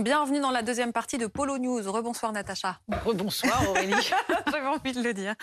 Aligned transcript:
Bienvenue 0.00 0.40
dans 0.40 0.50
la 0.50 0.60
deuxième 0.60 0.92
partie 0.92 1.16
de 1.16 1.26
Polo 1.26 1.56
News. 1.56 1.90
Rebonsoir 1.90 2.30
Natacha. 2.30 2.78
Rebonsoir 3.06 3.70
Aurélie. 3.70 3.94
J'avais 4.52 4.66
envie 4.66 4.92
de 4.92 5.00
le 5.00 5.14
dire. 5.14 5.34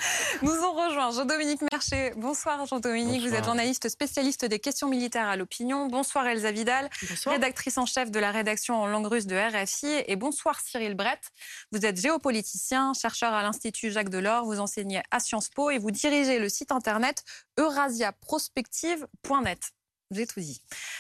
Nous 0.43 0.51
ont 0.51 0.73
rejoint 0.73 1.09
Jean-Dominique 1.09 1.61
Mercher. 1.71 2.11
Bonsoir 2.17 2.63
Jean-Dominique. 2.67 3.27
Vous 3.27 3.33
êtes 3.33 3.45
journaliste 3.45 3.89
spécialiste 3.89 4.45
des 4.45 4.59
questions 4.59 4.87
militaires 4.87 5.27
à 5.27 5.37
l'opinion. 5.37 5.87
Bonsoir 5.87 6.27
Elsa 6.27 6.51
Vidal, 6.51 6.87
rédactrice 7.25 7.79
en 7.79 7.87
chef 7.87 8.11
de 8.11 8.19
la 8.19 8.29
rédaction 8.29 8.79
en 8.79 8.85
langue 8.85 9.07
russe 9.07 9.25
de 9.25 9.35
RFI. 9.35 10.03
Et 10.05 10.15
bonsoir 10.15 10.59
Cyril 10.59 10.93
Brett. 10.93 11.31
Vous 11.71 11.83
êtes 11.83 11.99
géopoliticien, 11.99 12.93
chercheur 12.93 13.33
à 13.33 13.41
l'Institut 13.41 13.89
Jacques 13.89 14.09
Delors. 14.09 14.45
Vous 14.45 14.59
enseignez 14.59 15.01
à 15.09 15.19
Sciences 15.19 15.49
Po 15.49 15.71
et 15.71 15.79
vous 15.79 15.89
dirigez 15.89 16.37
le 16.37 16.47
site 16.47 16.71
internet 16.71 17.23
eurasiaprospective.net. 17.57 19.71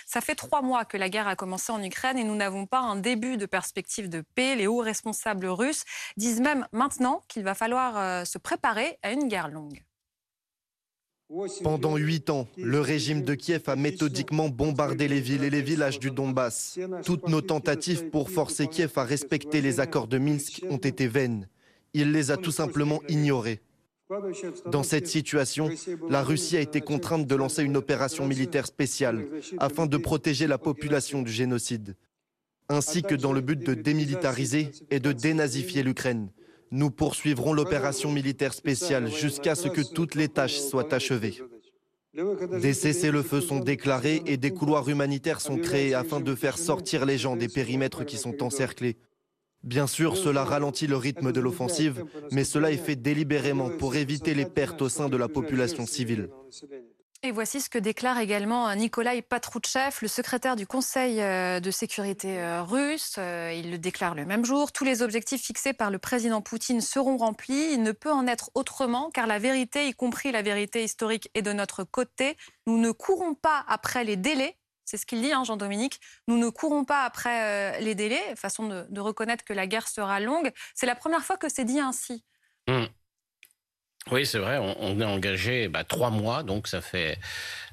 Ça 0.05 0.21
fait 0.21 0.35
trois 0.35 0.61
mois 0.61 0.85
que 0.85 0.97
la 0.97 1.09
guerre 1.09 1.27
a 1.27 1.35
commencé 1.35 1.71
en 1.71 1.81
Ukraine 1.81 2.17
et 2.17 2.23
nous 2.23 2.35
n'avons 2.35 2.65
pas 2.65 2.79
un 2.79 2.95
début 2.95 3.37
de 3.37 3.45
perspective 3.45 4.09
de 4.09 4.23
paix. 4.35 4.55
Les 4.55 4.67
hauts 4.67 4.79
responsables 4.79 5.47
russes 5.47 5.83
disent 6.17 6.41
même 6.41 6.67
maintenant 6.71 7.23
qu'il 7.27 7.43
va 7.43 7.53
falloir 7.53 7.97
euh, 7.97 8.25
se 8.25 8.37
préparer 8.37 8.97
à 9.01 9.11
une 9.11 9.27
guerre 9.27 9.47
longue. 9.47 9.83
Pendant 11.63 11.97
huit 11.97 12.29
ans, 12.29 12.47
le 12.57 12.79
régime 12.79 13.23
de 13.23 13.33
Kiev 13.33 13.63
a 13.67 13.75
méthodiquement 13.75 14.49
bombardé 14.49 15.07
les 15.07 15.19
villes 15.19 15.43
et 15.43 15.49
les 15.49 15.61
villages 15.61 15.99
du 15.99 16.11
Donbass. 16.11 16.77
Toutes 17.05 17.27
nos 17.27 17.41
tentatives 17.41 18.09
pour 18.09 18.29
forcer 18.29 18.67
Kiev 18.67 18.91
à 18.97 19.03
respecter 19.03 19.61
les 19.61 19.79
accords 19.79 20.07
de 20.07 20.19
Minsk 20.19 20.61
ont 20.69 20.77
été 20.77 21.07
vaines. 21.07 21.47
Il 21.93 22.11
les 22.11 22.29
a 22.29 22.37
tout 22.37 22.51
simplement 22.51 23.01
ignorés. 23.07 23.61
Dans 24.67 24.83
cette 24.83 25.07
situation, 25.07 25.69
la 26.09 26.23
Russie 26.23 26.57
a 26.57 26.61
été 26.61 26.81
contrainte 26.81 27.25
de 27.25 27.35
lancer 27.35 27.63
une 27.63 27.77
opération 27.77 28.27
militaire 28.27 28.67
spéciale 28.67 29.25
afin 29.59 29.85
de 29.85 29.97
protéger 29.97 30.47
la 30.47 30.57
population 30.57 31.21
du 31.21 31.31
génocide, 31.31 31.95
ainsi 32.69 33.01
que 33.01 33.15
dans 33.15 33.33
le 33.33 33.41
but 33.41 33.59
de 33.65 33.73
démilitariser 33.73 34.71
et 34.91 34.99
de 34.99 35.11
dénazifier 35.11 35.83
l'Ukraine. 35.83 36.29
Nous 36.71 36.91
poursuivrons 36.91 37.53
l'opération 37.53 38.11
militaire 38.11 38.53
spéciale 38.53 39.09
jusqu'à 39.09 39.55
ce 39.55 39.67
que 39.67 39.81
toutes 39.81 40.15
les 40.15 40.27
tâches 40.27 40.59
soient 40.59 40.93
achevées. 40.93 41.39
Des 42.61 42.73
cessez-le-feu 42.73 43.41
sont 43.41 43.59
déclarés 43.59 44.21
et 44.25 44.37
des 44.37 44.51
couloirs 44.51 44.87
humanitaires 44.89 45.41
sont 45.41 45.57
créés 45.57 45.93
afin 45.93 46.19
de 46.19 46.35
faire 46.35 46.57
sortir 46.57 47.05
les 47.05 47.17
gens 47.17 47.35
des 47.35 47.47
périmètres 47.47 48.03
qui 48.03 48.17
sont 48.17 48.43
encerclés. 48.43 48.97
Bien 49.63 49.87
sûr, 49.87 50.17
cela 50.17 50.43
ralentit 50.43 50.87
le 50.87 50.97
rythme 50.97 51.31
de 51.31 51.39
l'offensive, 51.39 52.03
mais 52.31 52.43
cela 52.43 52.71
est 52.71 52.77
fait 52.77 52.97
délibérément 52.97 53.69
pour 53.69 53.95
éviter 53.95 54.33
les 54.33 54.45
pertes 54.45 54.81
au 54.81 54.89
sein 54.89 55.07
de 55.07 55.17
la 55.17 55.29
population 55.29 55.85
civile. 55.85 56.29
Et 57.25 57.31
voici 57.31 57.61
ce 57.61 57.69
que 57.69 57.77
déclare 57.77 58.19
également 58.19 58.75
Nikolai 58.75 59.21
Patrouchev, 59.21 59.95
le 60.01 60.09
secrétaire 60.09 60.57
du 60.57 60.67
Conseil 60.67 61.21
euh, 61.21 61.61
de 61.61 61.71
sécurité 61.71 62.37
euh, 62.37 62.63
russe. 62.63 63.15
Euh, 63.17 63.53
il 63.57 63.71
le 63.71 63.77
déclare 63.77 64.13
le 64.13 64.25
même 64.25 64.43
jour. 64.43 64.73
Tous 64.73 64.83
les 64.83 65.01
objectifs 65.01 65.41
fixés 65.41 65.71
par 65.71 65.89
le 65.89 65.99
président 65.99 66.41
Poutine 66.41 66.81
seront 66.81 67.15
remplis. 67.15 67.71
Il 67.71 67.81
ne 67.81 67.93
peut 67.93 68.11
en 68.11 68.27
être 68.27 68.51
autrement, 68.55 69.09
car 69.09 69.25
la 69.25 69.39
vérité, 69.39 69.87
y 69.87 69.93
compris 69.93 70.33
la 70.33 70.41
vérité 70.41 70.83
historique, 70.83 71.29
est 71.33 71.41
de 71.41 71.53
notre 71.53 71.85
côté. 71.85 72.35
Nous 72.67 72.77
ne 72.77 72.91
courons 72.91 73.35
pas 73.35 73.63
après 73.69 74.03
les 74.03 74.17
délais 74.17 74.57
c'est 74.93 74.97
ce 74.97 75.07
qu'il 75.07 75.23
dit, 75.23 75.31
hein, 75.31 75.43
Jean-Dominique. 75.43 75.99
Nous 76.27 76.37
ne 76.37 76.49
courons 76.49 76.85
pas 76.85 77.03
après 77.03 77.77
euh, 77.77 77.79
les 77.79 77.95
délais, 77.95 78.21
façon 78.35 78.67
de, 78.67 78.99
reconnaître 78.99 79.43
que 79.43 79.51
la 79.51 79.65
guerre 79.65 79.87
sera 79.87 80.19
longue. 80.19 80.51
C'est 80.75 80.85
la 80.85 80.93
première 80.93 81.23
fois 81.23 81.35
que 81.35 81.49
c'est 81.49 81.65
dit 81.65 81.79
ainsi. 81.79 82.23
Mmh. 82.67 82.83
Oui, 84.11 84.27
c'est 84.27 84.37
vrai. 84.37 84.59
On, 84.59 84.99
est 84.99 85.05
engagé 85.05 85.67
bah, 85.67 85.83
trois 85.83 86.11
mois, 86.11 86.43
donc 86.43 86.67
ça 86.67 86.79
fait 86.79 87.17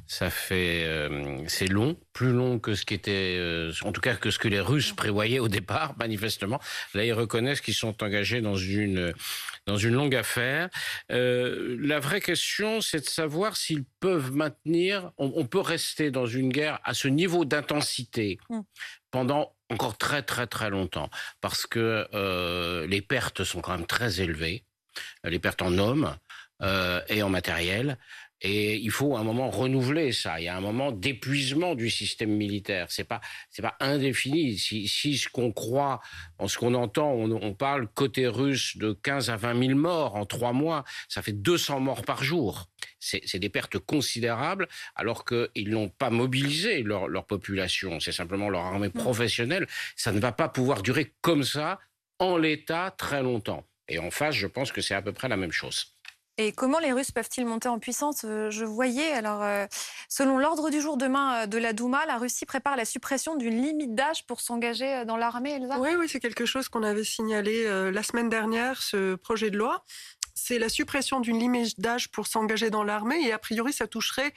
ça 0.07 0.29
fait, 0.29 0.83
euh, 0.87 1.45
c'est 1.47 1.69
long, 1.69 1.97
plus 2.13 2.33
long 2.33 2.59
que 2.59 2.75
ce 2.75 2.85
qui 2.85 2.95
était, 2.95 3.37
euh, 3.39 3.73
en 3.83 3.93
tout 3.93 4.01
cas 4.01 4.17
que 4.17 4.33
ce 4.33 4.41
que 4.41 4.49
les 4.49 4.59
Russes 4.59 4.93
prévoyaient 4.93 5.39
au 5.39 5.47
départ, 5.47 5.95
manifestement. 6.01 6.59
Là, 6.95 7.05
ils 7.05 7.13
reconnaissent 7.13 7.61
qu'ils 7.61 7.75
sont 7.75 8.03
engagés 8.03 8.41
dans 8.41 8.57
une 8.57 9.15
dans 9.71 9.77
une 9.77 9.95
longue 9.95 10.15
affaire. 10.17 10.69
Euh, 11.13 11.77
la 11.81 12.01
vraie 12.01 12.21
question, 12.21 12.81
c'est 12.81 13.01
de 13.01 13.09
savoir 13.09 13.57
s'ils 13.57 13.85
peuvent 14.01 14.33
maintenir. 14.33 15.13
On, 15.17 15.45
peut 15.45 15.61
rester 15.61 16.11
dans 16.11 16.27
une 16.27 16.51
guerre 16.51 16.81
à 16.85 16.93
ce 16.95 17.09
niveau 17.09 17.45
d'intensité 17.45 18.39
mm. 18.49 18.61
pendant 19.11 19.55
encore 19.71 19.97
très 19.97 20.23
très 20.23 20.49
très 20.49 20.69
longtemps, 20.69 21.11
parce 21.41 21.65
que 21.65 22.07
les 22.87 23.03
pertes 23.03 23.45
sont 23.45 23.61
quand 23.61 23.77
même 23.77 23.87
très 23.87 24.21
élevées, 24.21 24.65
les 25.23 25.39
pertes 25.39 25.63
en 25.63 25.79
hommes 25.79 26.17
et 27.09 27.23
en 27.23 27.29
matériel. 27.29 27.97
Et 28.43 28.77
il 28.77 28.91
faut 28.91 29.17
un 29.17 29.23
moment 29.23 29.51
renouveler 29.51 30.13
ça. 30.13 30.41
Il 30.41 30.45
y 30.45 30.49
a 30.49 30.57
un 30.57 30.61
moment 30.61 30.93
d'épuisement 30.93 31.75
du 31.75 31.91
système 31.91 32.31
militaire. 32.31 32.87
C'est 32.91 33.05
pas 33.05 33.21
c'est 33.51 33.63
pas 33.63 33.77
indéfini. 33.81 34.57
Si, 34.57 34.89
si 34.89 35.19
ce 35.19 35.29
qu'on 35.29 35.53
croit, 35.53 36.01
en 36.39 36.49
ce 36.49 36.57
qu'on 36.57 36.75
entend, 36.75 37.13
on, 37.13 37.31
on, 37.31 37.53
parle 37.53 37.87
côté 37.89 38.27
russe 38.27 38.79
de 38.79 38.93
15 38.93 39.29
à 39.29 39.37
20 39.37 39.67
000 39.67 39.79
morts 39.79 40.17
en 40.17 40.25
trois 40.25 40.53
mois. 40.53 40.85
Ça 41.09 41.21
fait 41.21 41.33
200 41.33 41.81
morts 41.81 42.03
par 42.03 42.25
jour. 42.25 42.67
C'est 42.99 43.39
des 43.39 43.49
pertes 43.49 43.79
considérables, 43.79 44.69
alors 44.95 45.25
qu'ils 45.25 45.71
n'ont 45.71 45.89
pas 45.89 46.11
mobilisé 46.11 46.83
leur, 46.83 47.09
leur 47.09 47.27
population. 47.27 48.01
C'est 48.01 48.13
simplement 48.13 48.49
leur 48.49 48.63
armée 48.63 48.91
professionnelle. 48.91 49.67
Ça 49.97 50.13
ne 50.13 50.21
va 50.21 50.33
pas 50.33 50.49
pouvoir 50.49 50.83
durer 50.83 51.13
comme 51.21 51.45
ça 51.45 51.79
en 52.19 52.37
l'état 52.37 52.95
très 52.97 53.23
longtemps. 53.23 53.67
Et 53.89 53.99
en 53.99 54.11
face, 54.11 54.37
je 54.37 54.47
pense 54.47 54.71
que 54.71 54.81
c'est 54.81 54.95
à 54.95 55.03
peu 55.03 55.13
près 55.13 55.29
la 55.29 55.37
même 55.37 55.53
chose. 55.53 55.97
Et 56.39 56.53
comment 56.53 56.79
les 56.79 56.93
Russes 56.93 57.11
peuvent-ils 57.11 57.45
monter 57.45 57.69
en 57.69 57.79
puissance 57.79 58.25
euh, 58.25 58.51
Je 58.51 58.65
voyais, 58.65 59.13
alors, 59.13 59.43
euh, 59.43 59.67
selon 60.09 60.39
l'ordre 60.39 60.71
du 60.71 60.81
jour 60.81 60.97
demain 60.97 61.43
euh, 61.43 61.47
de 61.47 61.59
la 61.59 61.73
Douma, 61.73 62.07
la 62.07 62.17
Russie 62.17 62.47
prépare 62.47 62.77
la 62.77 62.85
suppression 62.87 63.37
d'une 63.37 63.61
limite 63.61 63.95
d'âge 63.95 64.27
pour 64.27 64.41
s'engager 64.41 65.05
dans 65.05 65.17
l'armée, 65.19 65.53
Elsa? 65.53 65.79
Oui, 65.79 65.91
oui, 65.99 66.09
c'est 66.09 66.21
quelque 66.21 66.47
chose 66.47 66.69
qu'on 66.69 66.83
avait 66.83 67.05
signalé 67.05 67.91
la 67.93 68.03
semaine 68.03 68.29
dernière, 68.29 68.83
ce 68.83 69.17
projet 69.17 69.51
de 69.51 69.59
loi. 69.59 69.85
C'est 70.35 70.59
la 70.59 70.69
suppression 70.69 71.21
d'une 71.21 71.39
limite 71.39 71.79
d'âge 71.81 72.11
pour 72.11 72.27
s'engager 72.27 72.71
dans 72.71 72.85
l'armée 72.85 73.21
et 73.23 73.33
a 73.33 73.39
priori, 73.39 73.73
ça 73.73 73.87
toucherait 73.87 74.33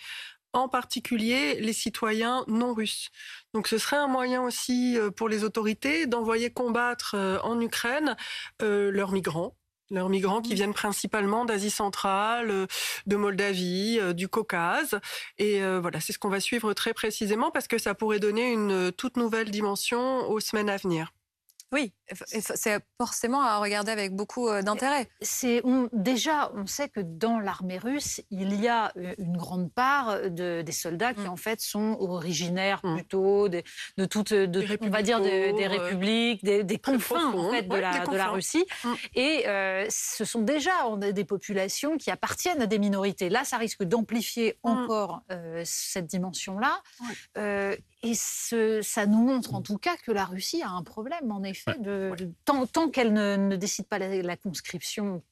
en 0.52 0.68
particulier 0.68 1.60
les 1.62 1.74
citoyens 1.74 2.44
non 2.48 2.74
russes. 2.74 3.10
Donc 3.54 3.68
ce 3.68 3.78
serait 3.78 3.96
un 3.96 4.08
moyen 4.08 4.42
aussi 4.44 4.98
pour 5.16 5.30
les 5.30 5.44
autorités 5.44 6.06
d'envoyer 6.06 6.52
combattre 6.52 7.16
en 7.44 7.60
Ukraine 7.62 8.16
leurs 8.60 9.12
migrants 9.12 9.56
leurs 9.90 10.10
migrants 10.10 10.42
qui 10.42 10.56
viennent 10.56 10.74
principalement 10.74 11.46
d'Asie 11.46 11.70
centrale, 11.70 12.50
euh, 12.50 12.68
de 13.06 13.16
Moldavie, 13.16 14.00
euh, 14.00 14.14
du 14.14 14.28
Caucase. 14.28 15.00
Et 15.38 15.64
euh, 15.64 15.80
voilà, 15.80 16.00
c'est 16.00 16.14
ce 16.14 16.20
qu'on 16.20 16.30
va 16.30 16.40
suivre 16.40 16.74
très 16.74 16.94
précisément 16.94 17.52
parce 17.52 17.68
que 17.68 17.78
ça 17.78 17.94
pourrait 17.94 18.20
donner 18.20 18.52
une 18.52 18.92
toute 18.92 19.18
nouvelle 19.18 19.52
dimension 19.52 20.30
aux 20.30 20.40
semaines 20.40 20.70
à 20.70 20.78
venir. 20.78 21.14
Oui, 21.74 21.92
c'est 22.12 22.80
forcément 23.02 23.42
à 23.42 23.58
regarder 23.58 23.92
avec 23.92 24.16
beaucoup 24.16 24.48
euh, 24.48 24.62
d'intérêt. 24.62 25.10
C'est 25.22 25.64
déjà, 25.92 26.52
on 26.54 26.68
sait 26.68 26.88
que 26.88 27.00
dans 27.00 27.40
l'armée 27.40 27.80
russe, 27.80 28.22
il 28.30 28.62
y 28.62 28.68
a 28.68 28.94
euh, 28.96 29.16
une 29.18 29.36
grande 29.38 29.74
part 29.74 30.30
de, 30.30 30.62
des 30.62 30.72
soldats 30.72 31.16
qui 31.16 31.22
mm. 31.22 31.30
en 31.30 31.36
fait 31.36 31.62
sont 31.62 31.98
originaires 32.00 32.80
mm. 32.84 32.96
plutôt 32.96 33.50
de, 33.50 33.64
de 33.98 34.06
toutes, 34.06 34.34
de, 34.34 34.78
on 34.82 34.90
va 34.92 35.02
dire 35.02 35.20
des 35.20 35.66
républiques, 35.66 36.44
des, 36.44 36.78
confins 36.78 37.34
en 37.34 37.50
fait 37.50 37.64
de, 37.64 37.76
la, 37.76 38.06
de 38.06 38.16
la 38.16 38.28
Russie, 38.28 38.66
mm. 38.84 38.94
et 39.16 39.48
euh, 39.48 39.88
ce 39.90 40.26
sont 40.26 40.42
déjà 40.42 40.72
des 41.00 41.26
populations 41.26 41.98
qui 41.98 42.12
appartiennent 42.12 42.62
à 42.62 42.68
des 42.68 42.78
minorités. 42.78 43.30
Là, 43.30 43.46
ça 43.46 43.58
risque 43.58 43.84
d'amplifier 43.84 44.60
encore 44.62 45.24
cette 45.64 46.06
dimension-là. 46.06 46.82
Et 48.04 48.16
ce, 48.16 48.82
ça 48.82 49.06
nous 49.06 49.24
montre 49.24 49.56
en 49.56 49.62
tout 49.62 49.78
cas 49.78 49.96
que 49.96 50.12
la 50.12 50.26
Russie 50.26 50.62
a 50.62 50.70
un 50.70 50.84
problème, 50.84 51.32
en 51.32 51.42
effet, 51.44 51.78
de, 51.80 52.14
tant, 52.44 52.68
tant 52.68 52.90
qu'elle 52.90 53.14
ne, 53.14 53.56
décide 53.56 53.88
pas 53.88 53.98
la, 53.98 54.38
conscription 54.38 55.24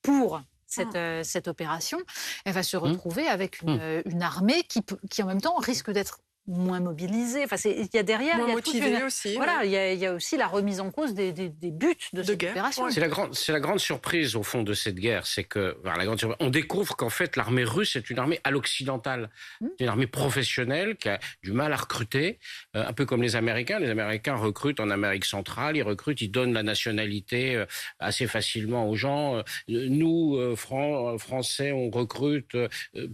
pour 0.00 0.40
cette, 0.66 0.88
ah. 0.94 0.98
euh, 0.98 1.22
cette, 1.22 1.48
opération, 1.48 1.98
elle 2.46 2.54
va 2.54 2.62
se 2.62 2.76
mmh. 2.76 2.80
retrouver 2.80 3.26
avec 3.26 3.60
une, 3.60 3.76
mmh. 3.76 4.02
une 4.06 4.22
armée 4.22 4.62
qui, 4.62 4.80
qui, 5.10 5.22
en 5.22 5.26
même 5.26 5.42
temps, 5.42 5.56
risque 5.56 5.90
d'être 5.90 6.20
moins 6.46 6.80
mobilisés. 6.80 7.44
Enfin, 7.44 7.56
il 7.64 7.88
y 7.92 7.98
a 7.98 8.02
derrière, 8.02 8.36
moins 8.36 8.48
il 8.48 9.04
aussi. 9.04 9.34
Voilà, 9.36 9.64
il, 9.64 9.70
y 9.70 10.06
a, 10.06 10.12
aussi 10.12 10.36
la 10.36 10.46
remise 10.46 10.80
en 10.80 10.90
cause 10.90 11.14
des, 11.14 11.32
buts 11.32 11.96
de, 12.12 12.22
cette 12.22 12.38
guerre. 12.38 12.52
opération. 12.52 12.90
C'est 12.90 13.00
la 13.00 13.08
grande, 13.08 13.34
c'est 13.34 13.52
la 13.52 13.60
grande 13.60 13.80
surprise 13.80 14.36
au 14.36 14.42
fond 14.42 14.62
de 14.62 14.74
cette 14.74 14.96
guerre, 14.96 15.26
c'est 15.26 15.44
que 15.44 15.76
la 15.84 16.04
grande 16.04 16.20
on 16.40 16.50
découvre 16.50 16.96
qu'en 16.96 17.10
fait 17.10 17.36
l'armée 17.36 17.64
russe 17.64 17.96
est 17.96 18.10
une 18.10 18.18
armée 18.18 18.40
à 18.44 18.50
l'occidental, 18.50 19.30
hmm. 19.60 19.68
une 19.80 19.88
armée 19.88 20.06
professionnelle 20.06 20.96
qui 20.96 21.08
a 21.08 21.18
du 21.42 21.52
mal 21.52 21.72
à 21.72 21.76
recruter, 21.76 22.38
euh, 22.76 22.86
un 22.86 22.92
peu 22.92 23.06
comme 23.06 23.22
les 23.22 23.36
Américains. 23.36 23.78
Les 23.78 23.90
Américains 23.90 24.36
recrutent 24.36 24.80
en 24.80 24.90
Amérique 24.90 25.24
centrale, 25.24 25.76
ils 25.76 25.82
recrutent, 25.82 26.20
ils 26.20 26.30
donnent 26.30 26.52
la 26.52 26.62
nationalité 26.62 27.56
euh, 27.56 27.66
assez 27.98 28.26
facilement 28.26 28.88
aux 28.88 28.96
gens. 28.96 29.36
Euh, 29.36 29.42
nous, 29.68 30.38
Français, 30.56 31.72
on 31.72 31.90
recrute 31.90 32.56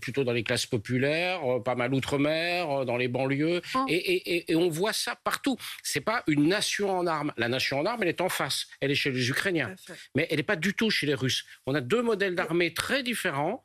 plutôt 0.01 0.25
dans 0.25 0.33
les 0.33 0.43
classes 0.43 0.67
populaires, 0.67 1.41
pas 1.65 1.75
mal 1.75 1.95
outre-mer, 1.95 2.85
dans 2.85 2.97
les 2.97 3.09
bancs 3.09 3.20
lieu 3.27 3.61
oh. 3.75 3.87
Et, 3.89 4.45
on 4.55 4.69
voit 4.69 4.93
ça 4.93 5.17
partout. 5.17 5.57
C'est 5.83 6.01
pas 6.01 6.23
une 6.27 6.49
nation 6.49 6.91
en 6.91 7.07
armes. 7.07 7.33
La 7.37 7.49
nation 7.49 7.81
en 7.81 7.87
armes, 7.87 8.03
elle 8.03 8.09
est 8.09 8.21
en 8.21 8.29
face. 8.29 8.67
Elle 8.81 8.91
est 8.91 8.95
chez 8.95 9.11
les 9.11 9.31
Ukrainiens. 9.31 9.75
Mais 10.15 10.27
elle 10.31 10.37
n'est 10.37 10.43
pas 10.43 10.57
du 10.57 10.75
tout 10.75 10.91
chez 10.91 11.07
les 11.07 11.15
Russes. 11.15 11.45
On 11.67 11.75
a 11.75 11.81
deux 11.81 12.03
modèles 12.03 12.35
d'armée 12.35 12.75
très 12.75 13.03
différents 13.03 13.63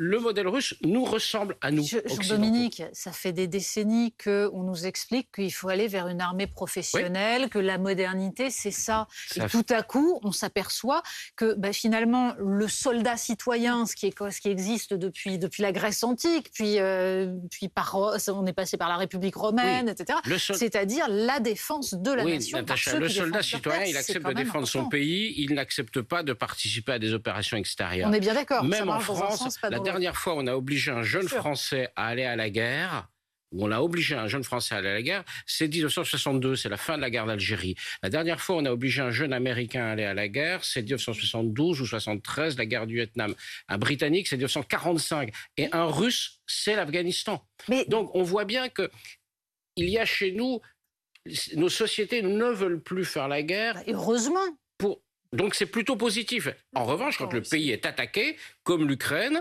le 0.00 0.20
modèle 0.20 0.46
russe 0.46 0.74
nous 0.82 1.04
ressemble 1.04 1.56
à 1.60 1.72
nous. 1.72 1.84
Jean-Dominique, 1.84 2.84
ça 2.92 3.10
fait 3.10 3.32
des 3.32 3.48
décennies 3.48 4.14
qu'on 4.22 4.62
nous 4.62 4.86
explique 4.86 5.32
qu'il 5.34 5.52
faut 5.52 5.70
aller 5.70 5.88
vers 5.88 6.06
une 6.06 6.20
armée 6.20 6.46
professionnelle, 6.46 7.48
que 7.48 7.58
la 7.58 7.78
modernité, 7.78 8.48
c'est 8.48 8.70
ça. 8.70 9.08
Et 9.34 9.40
tout 9.48 9.66
à 9.70 9.82
coup, 9.82 10.20
on 10.22 10.30
s'aperçoit 10.30 11.02
que 11.34 11.54
bah, 11.54 11.72
finalement, 11.72 12.34
le 12.38 12.68
soldat 12.68 13.16
citoyen, 13.16 13.86
ce 13.86 13.96
qui, 13.96 14.06
est, 14.06 14.30
ce 14.30 14.40
qui 14.40 14.48
existe 14.50 14.94
depuis, 14.94 15.36
depuis 15.36 15.64
la 15.64 15.72
Grèce 15.72 16.04
antique, 16.04 16.50
puis, 16.54 16.78
euh, 16.78 17.34
puis 17.50 17.68
par, 17.68 17.96
on 17.96 18.46
est 18.46 18.52
passé 18.52 18.76
par 18.76 18.88
la 18.88 18.98
République 18.98 19.34
romaine, 19.34 19.88
etc., 19.88 20.20
c'est-à-dire 20.54 21.06
la 21.08 21.40
défense 21.40 21.94
de 21.94 22.12
la 22.12 22.22
nation. 22.22 22.64
le 23.00 23.08
soldat 23.08 23.42
citoyen, 23.42 23.82
il 23.84 23.96
accepte 23.96 24.24
de 24.24 24.32
défendre 24.32 24.68
son 24.68 24.88
pays, 24.88 25.34
il 25.38 25.54
n'accepte 25.54 26.02
pas 26.02 26.22
de 26.22 26.34
participer 26.34 26.92
à 26.92 26.98
des 27.00 27.14
opérations 27.14 27.56
extérieures. 27.56 28.08
On 28.08 28.12
est 28.12 28.20
bien 28.20 28.34
d'accord. 28.34 28.62
Même 28.62 28.88
en 28.88 29.00
France, 29.00 29.58
dernière 29.92 30.16
fois, 30.16 30.34
on 30.34 30.46
a 30.46 30.54
obligé 30.54 30.90
un 30.90 31.02
jeune 31.02 31.28
Français 31.28 31.90
à 31.96 32.08
aller 32.08 32.24
à 32.24 32.36
la 32.36 32.50
guerre, 32.50 33.08
où 33.52 33.64
on 33.64 33.68
l'a 33.68 33.82
obligé 33.82 34.14
un 34.14 34.28
jeune 34.28 34.44
Français 34.44 34.74
à 34.74 34.78
aller 34.78 34.88
à 34.88 34.94
la 34.94 35.02
guerre, 35.02 35.24
c'est 35.46 35.68
1962, 35.68 36.56
c'est 36.56 36.68
la 36.68 36.76
fin 36.76 36.96
de 36.96 37.00
la 37.00 37.10
guerre 37.10 37.26
d'Algérie. 37.26 37.74
La 38.02 38.10
dernière 38.10 38.40
fois, 38.40 38.56
on 38.56 38.64
a 38.66 38.70
obligé 38.70 39.00
un 39.00 39.10
jeune 39.10 39.32
Américain 39.32 39.84
à 39.86 39.92
aller 39.92 40.04
à 40.04 40.12
la 40.14 40.28
guerre, 40.28 40.64
c'est 40.64 40.82
1972 40.82 41.80
ou 41.80 41.86
73, 41.86 42.58
la 42.58 42.66
guerre 42.66 42.86
du 42.86 42.96
Vietnam. 42.96 43.34
Un 43.68 43.78
Britannique, 43.78 44.28
c'est 44.28 44.36
1945. 44.36 45.32
Et 45.56 45.68
un 45.72 45.86
Russe, 45.86 46.40
c'est 46.46 46.76
l'Afghanistan. 46.76 47.42
Mais... 47.68 47.86
Donc, 47.86 48.14
on 48.14 48.22
voit 48.22 48.44
bien 48.44 48.68
que 48.68 48.90
il 49.76 49.88
y 49.88 49.98
a 49.98 50.04
chez 50.04 50.32
nous, 50.32 50.60
nos 51.56 51.68
sociétés 51.68 52.20
ne 52.22 52.50
veulent 52.50 52.82
plus 52.82 53.04
faire 53.04 53.28
la 53.28 53.42
guerre. 53.42 53.80
Heureusement. 53.86 54.44
Pour... 54.76 55.00
Donc, 55.32 55.54
c'est 55.54 55.66
plutôt 55.66 55.96
positif. 55.96 56.48
En 56.74 56.84
revanche, 56.84 57.16
quand 57.16 57.32
le 57.32 57.42
pays 57.42 57.70
est 57.70 57.86
attaqué, 57.86 58.36
comme 58.64 58.88
l'Ukraine, 58.88 59.40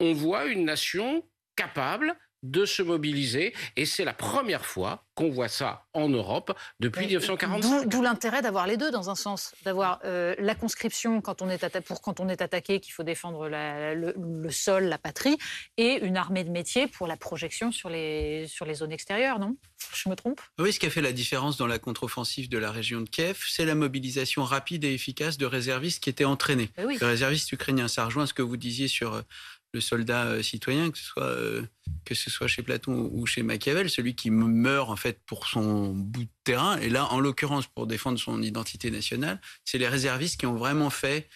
on 0.00 0.12
voit 0.12 0.46
une 0.46 0.64
nation 0.64 1.24
capable 1.56 2.16
de 2.42 2.64
se 2.64 2.82
mobiliser. 2.82 3.54
Et 3.76 3.84
c'est 3.84 4.04
la 4.04 4.14
première 4.14 4.64
fois 4.64 5.04
qu'on 5.14 5.30
voit 5.30 5.48
ça 5.48 5.84
en 5.92 6.08
Europe 6.08 6.56
depuis 6.78 7.06
1945. 7.06 7.86
D'où 7.86 8.02
l'intérêt 8.02 8.40
d'avoir 8.40 8.66
les 8.66 8.76
deux, 8.76 8.90
dans 8.90 9.10
un 9.10 9.14
sens. 9.14 9.54
D'avoir 9.64 10.00
euh, 10.04 10.34
la 10.38 10.54
conscription 10.54 11.20
quand 11.20 11.42
on 11.42 11.50
est 11.50 11.80
pour 11.80 12.00
quand 12.00 12.20
on 12.20 12.28
est 12.28 12.40
attaqué, 12.40 12.80
qu'il 12.80 12.92
faut 12.94 13.02
défendre 13.02 13.48
le, 13.48 14.50
sol, 14.50 14.84
la 14.84 14.98
patrie, 14.98 15.36
et 15.76 15.98
une 16.02 16.16
armée 16.16 16.44
de 16.44 16.50
métier 16.50 16.86
pour 16.86 17.06
la 17.06 17.16
projection 17.16 17.72
sur 17.72 17.90
les, 17.90 18.46
sur 18.48 18.64
les 18.64 18.74
zones 18.74 18.92
extérieures, 18.92 19.38
non? 19.38 19.56
Je 19.94 20.08
me 20.08 20.14
trompe? 20.14 20.40
Oui, 20.58 20.72
ce 20.72 20.80
qui 20.80 20.86
a 20.86 20.90
fait 20.90 21.02
la 21.02 21.12
différence 21.12 21.56
dans 21.56 21.66
la 21.66 21.78
contre-offensive 21.78 22.48
de 22.48 22.58
la 22.58 22.70
région 22.70 23.00
de 23.00 23.08
Kiev, 23.08 23.44
c'est 23.48 23.64
la 23.64 23.74
mobilisation 23.74 24.44
rapide 24.44 24.84
et 24.84 24.94
efficace 24.94 25.36
de 25.36 25.46
réservistes 25.46 26.02
qui 26.02 26.10
étaient 26.10 26.24
entraînés. 26.24 26.70
Les 26.78 26.98
eh 27.00 27.04
réservistes 27.04 27.52
ukrainiens, 27.52 27.88
ça 27.88 28.04
rejoint 28.04 28.26
ce 28.26 28.34
que 28.34 28.42
vous 28.42 28.56
disiez 28.56 28.88
sur 28.88 29.14
euh, 29.14 29.22
le 29.72 29.80
soldat 29.80 30.24
euh, 30.26 30.42
citoyen, 30.42 30.90
que 30.90 30.98
ce 30.98 31.04
soit 31.04 31.24
euh, 31.24 31.62
que 32.04 32.14
ce 32.14 32.30
soit 32.30 32.48
chez 32.48 32.62
Platon 32.62 33.10
ou 33.12 33.26
chez 33.26 33.42
Machiavel, 33.42 33.90
celui 33.90 34.14
qui 34.14 34.30
meurt 34.30 34.90
en 34.90 34.96
fait 34.96 35.20
pour 35.26 35.46
son 35.46 35.92
bout 35.92 36.24
de 36.24 36.30
terrain. 36.44 36.78
Et 36.78 36.88
là, 36.88 37.06
en 37.12 37.20
l'occurrence, 37.20 37.66
pour 37.66 37.86
défendre 37.86 38.18
son 38.18 38.42
identité 38.42 38.90
nationale, 38.90 39.40
c'est 39.64 39.78
les 39.78 39.88
réservistes 39.88 40.40
qui 40.40 40.46
ont 40.46 40.56
vraiment 40.56 40.90
fait 40.90 41.28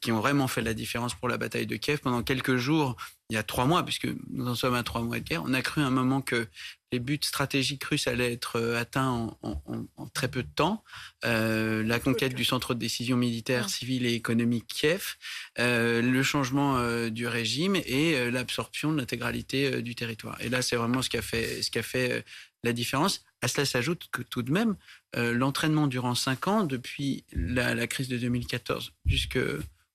qui 0.00 0.12
ont 0.12 0.20
vraiment 0.20 0.48
fait 0.48 0.62
la 0.62 0.74
différence 0.74 1.14
pour 1.14 1.28
la 1.28 1.36
bataille 1.36 1.66
de 1.66 1.76
Kiev. 1.76 2.00
Pendant 2.00 2.22
quelques 2.22 2.56
jours, 2.56 2.96
il 3.28 3.34
y 3.34 3.36
a 3.36 3.42
trois 3.42 3.66
mois, 3.66 3.84
puisque 3.84 4.08
nous 4.30 4.48
en 4.48 4.54
sommes 4.54 4.74
à 4.74 4.82
trois 4.82 5.02
mois 5.02 5.18
de 5.18 5.24
guerre, 5.24 5.42
on 5.44 5.54
a 5.54 5.62
cru 5.62 5.82
un 5.82 5.90
moment 5.90 6.20
que 6.20 6.48
les 6.94 7.00
buts 7.00 7.18
stratégiques 7.20 7.82
russes 7.82 8.06
allaient 8.06 8.32
être 8.32 8.56
euh, 8.56 8.80
atteints 8.80 9.36
en, 9.42 10.08
très 10.14 10.28
peu 10.28 10.44
de 10.44 10.48
temps. 10.54 10.84
Euh, 11.24 11.82
la 11.82 11.98
conquête 11.98 12.34
du 12.34 12.44
centre 12.44 12.72
de 12.72 12.78
décision 12.78 13.16
militaire, 13.16 13.68
civile 13.68 14.06
et 14.06 14.14
économique 14.14 14.68
Kiev, 14.68 15.16
euh, 15.58 16.00
le 16.00 16.22
changement 16.22 16.78
du 17.08 17.26
régime 17.26 17.74
et 17.74 18.30
l'absorption 18.30 18.92
de 18.92 18.98
l'intégralité 18.98 19.82
du 19.82 19.94
territoire. 19.94 20.40
Et 20.40 20.48
là, 20.48 20.62
c'est 20.62 20.76
vraiment 20.76 21.02
ce 21.02 21.10
qui 21.10 21.16
a 21.16 21.22
fait, 21.22 21.62
ce 21.62 21.70
qui 21.70 21.78
a 21.78 21.82
fait 21.82 22.24
la 22.62 22.72
différence. 22.72 23.24
À 23.42 23.48
cela 23.48 23.64
s'ajoute 23.64 24.08
que 24.12 24.22
tout 24.22 24.42
de 24.42 24.52
même, 24.52 24.76
l'entraînement 25.16 25.86
durant 25.86 26.14
cinq 26.14 26.46
ans, 26.46 26.64
depuis 26.64 27.24
la, 27.32 27.74
la 27.74 27.86
crise 27.86 28.08
de 28.08 28.18
2014 28.18 28.92
jusqu'à 29.06 29.40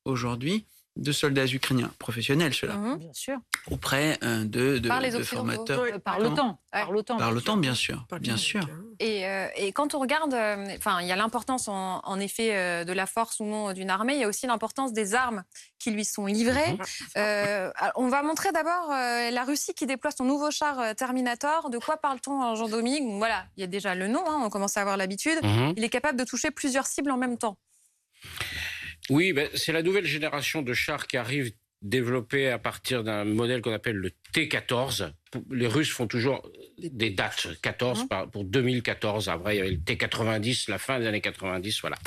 aujourd'hui, 0.06 0.66
de 1.00 1.12
soldats 1.12 1.46
ukrainiens 1.46 1.92
professionnels, 1.98 2.54
cela, 2.54 2.76
mhm. 2.76 2.98
bien 2.98 3.14
sûr. 3.14 3.38
auprès 3.72 4.18
euh, 4.24 4.44
de, 4.44 4.78
de, 4.78 5.24
formateurs. 5.24 5.84
Euh, 5.84 6.00
par 6.00 6.20
l'OTAN. 6.20 6.60
Par 6.72 6.92
l'OTAN, 6.92 7.18
par 7.18 7.32
l'OTAN, 7.32 7.58
bien 7.58 7.74
sûr, 7.74 8.06
bien 8.20 8.38
sûr. 8.38 8.62
Et, 9.00 9.26
euh, 9.26 9.48
et, 9.56 9.72
quand 9.72 9.96
on 9.96 10.00
regarde, 10.00 10.34
enfin, 10.78 11.00
il 11.02 11.08
y 11.08 11.12
a 11.12 11.16
l'importance 11.16 11.68
en, 11.68 12.20
effet 12.20 12.84
de 12.84 12.94
la 12.94 13.06
force 13.06 13.40
ou 13.40 13.46
non 13.46 13.72
d'une 13.72 13.90
armée, 13.90 14.16
il 14.16 14.20
y 14.20 14.24
a 14.24 14.28
aussi 14.28 14.46
l'importance 14.46 14.92
des 14.92 15.16
armes 15.16 15.44
qui 15.80 15.92
lui 15.92 16.04
sont 16.04 16.26
livrées. 16.26 16.78
Mhm. 17.16 17.72
on 17.96 18.10
va 18.10 18.22
montrer 18.22 18.52
d'abord 18.52 18.90
la 18.90 19.44
Russie 19.46 19.74
qui 19.74 19.86
déploie 19.86 20.12
son 20.12 20.26
nouveau 20.26 20.52
char 20.52 20.96
Terminator. 20.96 21.70
De 21.70 21.78
quoi 21.78 21.98
parle-t-on, 21.98 22.56
Jean-Dominique 22.56 23.04
Voilà, 23.18 23.46
il 23.56 23.62
y 23.62 23.64
a 23.64 23.68
déjà 23.68 23.96
le 23.96 24.08
nom, 24.08 24.24
hein, 24.28 24.42
on 24.44 24.50
commence 24.50 24.76
à 24.76 24.82
avoir 24.82 24.98
l'habitude. 24.98 25.40
Mhm. 25.44 25.74
Il 25.78 25.84
est 25.84 25.90
capable 25.90 26.20
de 26.20 26.26
toucher 26.26 26.52
plusieurs 26.52 26.88
cibles 26.88 27.12
en 27.12 27.18
même 27.18 27.38
temps. 27.38 27.58
Oui, 29.10 29.34
ben, 29.34 29.50
c'est 29.56 29.72
la 29.72 29.84
nouvelle 29.84 30.06
génération 30.06 30.62
de 30.62 30.74
chars 30.74 31.08
qui 31.08 31.18
arrive 31.18 31.52
développée 31.82 32.50
à 32.50 32.60
partir 32.60 33.04
d'un 33.04 33.24
modèle 33.24 33.62
qu'on 33.62 33.72
appelle 33.72 33.96
le 33.96 34.12
T-14. 34.34 35.12
Les 35.52 35.68
Russes 35.68 35.92
font 35.92 36.08
toujours 36.08 36.50
des 36.78 37.10
dates, 37.10 37.48
14 37.62 38.04
mmh. 38.04 38.32
pour 38.32 38.44
2014. 38.44 39.30
Après, 39.30 39.56
il 39.56 39.58
y 39.60 39.62
avait 39.62 39.72
le 39.72 39.80
T-90, 39.80 40.70
la 40.70 40.78
fin 40.78 41.00
des 41.00 41.08
années 41.08 41.22
90, 41.22 41.80
voilà. 41.82 41.98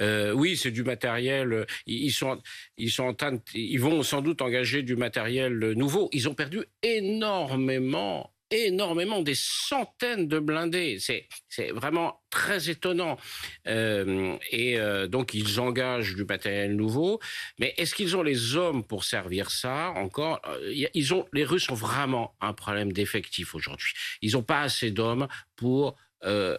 Euh, 0.00 0.32
oui, 0.32 0.56
c'est 0.56 0.70
du 0.70 0.82
matériel. 0.82 1.66
Ils 1.86 2.10
sont, 2.10 2.40
ils 2.78 2.90
sont 2.90 3.04
en 3.04 3.14
train, 3.14 3.38
ils 3.54 3.80
vont 3.80 4.02
sans 4.02 4.22
doute 4.22 4.40
engager 4.40 4.82
du 4.82 4.96
matériel 4.96 5.58
nouveau. 5.76 6.08
Ils 6.12 6.28
ont 6.28 6.34
perdu 6.34 6.64
énormément 6.82 8.32
énormément, 8.50 9.22
des 9.22 9.34
centaines 9.34 10.28
de 10.28 10.38
blindés. 10.38 10.98
C'est 11.00 11.70
vraiment 11.70 12.20
très 12.30 12.70
étonnant. 12.70 13.18
Euh, 13.66 14.36
et 14.50 14.78
euh, 14.78 15.06
donc, 15.06 15.34
ils 15.34 15.60
engagent 15.60 16.14
du 16.14 16.24
matériel 16.24 16.76
nouveau. 16.76 17.20
Mais 17.58 17.74
est-ce 17.76 17.94
qu'ils 17.94 18.16
ont 18.16 18.22
les 18.22 18.56
hommes 18.56 18.84
pour 18.84 19.04
servir 19.04 19.50
ça 19.50 19.90
encore? 19.96 20.40
Euh, 20.46 20.88
ils 20.94 21.14
ont, 21.14 21.26
Les 21.32 21.44
Russes 21.44 21.70
ont 21.70 21.74
vraiment 21.74 22.34
un 22.40 22.52
problème 22.52 22.92
d'effectif 22.92 23.54
aujourd'hui. 23.54 23.92
Ils 24.22 24.32
n'ont 24.32 24.42
pas 24.42 24.60
assez 24.60 24.90
d'hommes 24.90 25.28
pour 25.56 25.96
euh, 26.24 26.56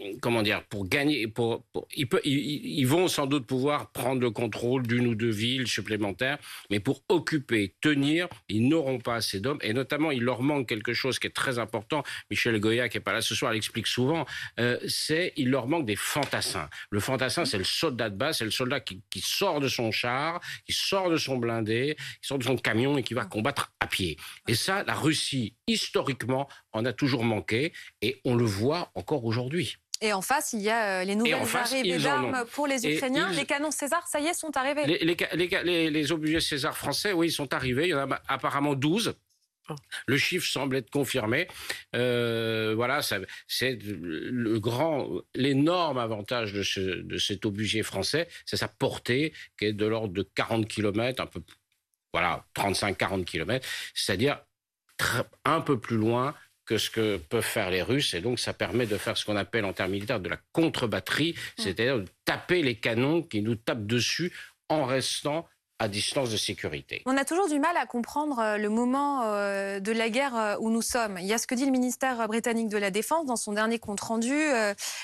euh, 0.00 0.12
comment 0.20 0.42
dire, 0.42 0.62
pour 0.64 0.88
gagner, 0.88 1.26
pour, 1.26 1.64
ils, 1.94 2.08
ils, 2.24 2.86
vont 2.86 3.08
sans 3.08 3.26
doute 3.26 3.46
pouvoir 3.46 3.90
prendre 3.90 4.20
le 4.20 4.30
contrôle 4.30 4.86
d'une 4.86 5.08
ou 5.08 5.14
deux 5.14 5.30
villes 5.30 5.66
supplémentaires, 5.66 6.38
mais 6.70 6.78
pour 6.78 7.02
occuper, 7.08 7.74
tenir, 7.80 8.28
ils 8.48 8.68
n'auront 8.68 8.98
pas 8.98 9.16
assez 9.16 9.40
d'hommes, 9.40 9.58
et 9.62 9.72
notamment 9.72 10.12
il 10.12 10.22
leur 10.22 10.42
manque 10.42 10.68
quelque 10.68 10.92
chose 10.92 11.18
qui 11.18 11.26
est 11.26 11.34
très 11.34 11.58
important. 11.58 12.04
Michel 12.30 12.60
Goya, 12.60 12.88
qui 12.88 12.98
est 12.98 13.00
pas 13.00 13.12
là 13.12 13.22
ce 13.22 13.34
soir, 13.34 13.52
l'explique 13.52 13.86
souvent. 13.88 14.24
Euh, 14.60 14.78
c'est 14.86 15.32
il 15.36 15.50
leur 15.50 15.66
manque 15.66 15.86
des 15.86 15.96
fantassins. 15.96 16.68
Le 16.90 17.00
fantassin, 17.00 17.44
c'est 17.44 17.58
le 17.58 17.64
soldat 17.64 18.10
de 18.10 18.16
base, 18.16 18.38
c'est 18.38 18.44
le 18.44 18.50
soldat 18.50 18.80
qui, 18.80 19.02
sort 19.20 19.60
de 19.60 19.68
son 19.68 19.90
char, 19.90 20.40
qui 20.64 20.72
sort 20.72 21.10
de 21.10 21.16
son 21.16 21.38
blindé, 21.38 21.96
qui 22.20 22.28
sort 22.28 22.38
de 22.38 22.44
son 22.44 22.56
camion 22.56 22.96
et 22.98 23.02
qui 23.02 23.14
va 23.14 23.24
combattre 23.24 23.72
à 23.80 23.86
pied. 23.86 24.16
Et 24.46 24.54
ça, 24.54 24.84
la 24.84 24.94
Russie 24.94 25.54
historiquement 25.66 26.48
en 26.72 26.84
a 26.84 26.92
toujours 26.92 27.24
manqué, 27.24 27.72
et 28.02 28.20
on 28.24 28.36
le 28.36 28.44
voit 28.44 28.75
encore 28.94 29.24
aujourd'hui. 29.24 29.76
Et 30.02 30.12
en 30.12 30.20
face, 30.20 30.52
il 30.52 30.60
y 30.60 30.68
a 30.68 31.00
euh, 31.00 31.04
les 31.04 31.14
nouvelles 31.14 31.34
arrivées 31.54 31.98
d'armes 31.98 32.44
pour 32.52 32.66
les 32.66 32.86
Ukrainiens. 32.86 33.30
Les 33.32 33.46
canons 33.46 33.70
César, 33.70 34.06
ça 34.06 34.20
y 34.20 34.26
est, 34.26 34.34
sont 34.34 34.54
arrivés. 34.56 34.84
Les, 34.86 35.90
les, 35.90 36.12
obusiers 36.12 36.40
César 36.40 36.76
français, 36.76 37.12
oui, 37.12 37.28
ils 37.28 37.32
sont 37.32 37.54
arrivés. 37.54 37.84
Il 37.84 37.90
y 37.90 37.94
en 37.94 38.10
a 38.10 38.20
apparemment 38.28 38.74
12. 38.74 39.14
Le 40.06 40.16
chiffre 40.16 40.46
semble 40.46 40.76
être 40.76 40.90
confirmé. 40.90 41.48
Euh, 41.94 42.74
voilà, 42.76 43.00
c'est 43.02 43.78
le 43.82 44.58
grand, 44.58 45.08
l'énorme 45.34 45.98
avantage 45.98 46.52
de, 46.52 46.62
ce, 46.62 46.80
de 46.80 47.18
cet 47.18 47.46
obusier 47.46 47.82
français, 47.82 48.28
c'est 48.44 48.56
sa 48.56 48.68
portée 48.68 49.32
qui 49.58 49.66
est 49.66 49.72
de 49.72 49.86
l'ordre 49.86 50.14
de 50.14 50.22
40 50.22 50.68
km, 50.68 51.20
un 51.22 51.26
peu, 51.26 51.42
voilà, 52.12 52.46
35-40 52.54 53.24
km, 53.24 53.66
c'est-à-dire 53.94 54.40
un 55.44 55.60
peu 55.60 55.78
plus 55.78 55.96
loin 55.96 56.34
que 56.66 56.78
ce 56.78 56.90
que 56.90 57.16
peuvent 57.16 57.42
faire 57.42 57.70
les 57.70 57.82
Russes. 57.82 58.14
Et 58.14 58.20
donc, 58.20 58.38
ça 58.38 58.52
permet 58.52 58.86
de 58.86 58.98
faire 58.98 59.16
ce 59.16 59.24
qu'on 59.24 59.36
appelle 59.36 59.64
en 59.64 59.72
termes 59.72 59.92
militaires 59.92 60.20
de 60.20 60.28
la 60.28 60.38
contre-batterie, 60.52 61.32
mmh. 61.32 61.62
c'est-à-dire 61.62 61.98
de 62.00 62.06
taper 62.24 62.62
les 62.62 62.74
canons 62.74 63.22
qui 63.22 63.40
nous 63.40 63.54
tapent 63.54 63.86
dessus 63.86 64.32
en 64.68 64.84
restant 64.84 65.48
à 65.78 65.88
distance 65.88 66.30
de 66.30 66.36
sécurité. 66.36 67.02
On 67.04 67.16
a 67.16 67.24
toujours 67.24 67.48
du 67.48 67.58
mal 67.58 67.76
à 67.76 67.86
comprendre 67.86 68.38
euh, 68.38 68.56
le 68.56 68.70
moment 68.70 69.24
euh, 69.24 69.78
de 69.78 69.92
la 69.92 70.08
guerre 70.08 70.36
euh, 70.36 70.56
où 70.60 70.70
nous 70.70 70.82
sommes. 70.82 71.18
Il 71.18 71.26
y 71.26 71.34
a 71.34 71.38
ce 71.38 71.46
que 71.46 71.54
dit 71.54 71.66
le 71.66 71.70
ministère 71.70 72.26
britannique 72.28 72.68
de 72.68 72.78
la 72.78 72.90
Défense 72.90 73.26
dans 73.26 73.36
son 73.36 73.52
dernier 73.52 73.78
compte-rendu. 73.78 74.34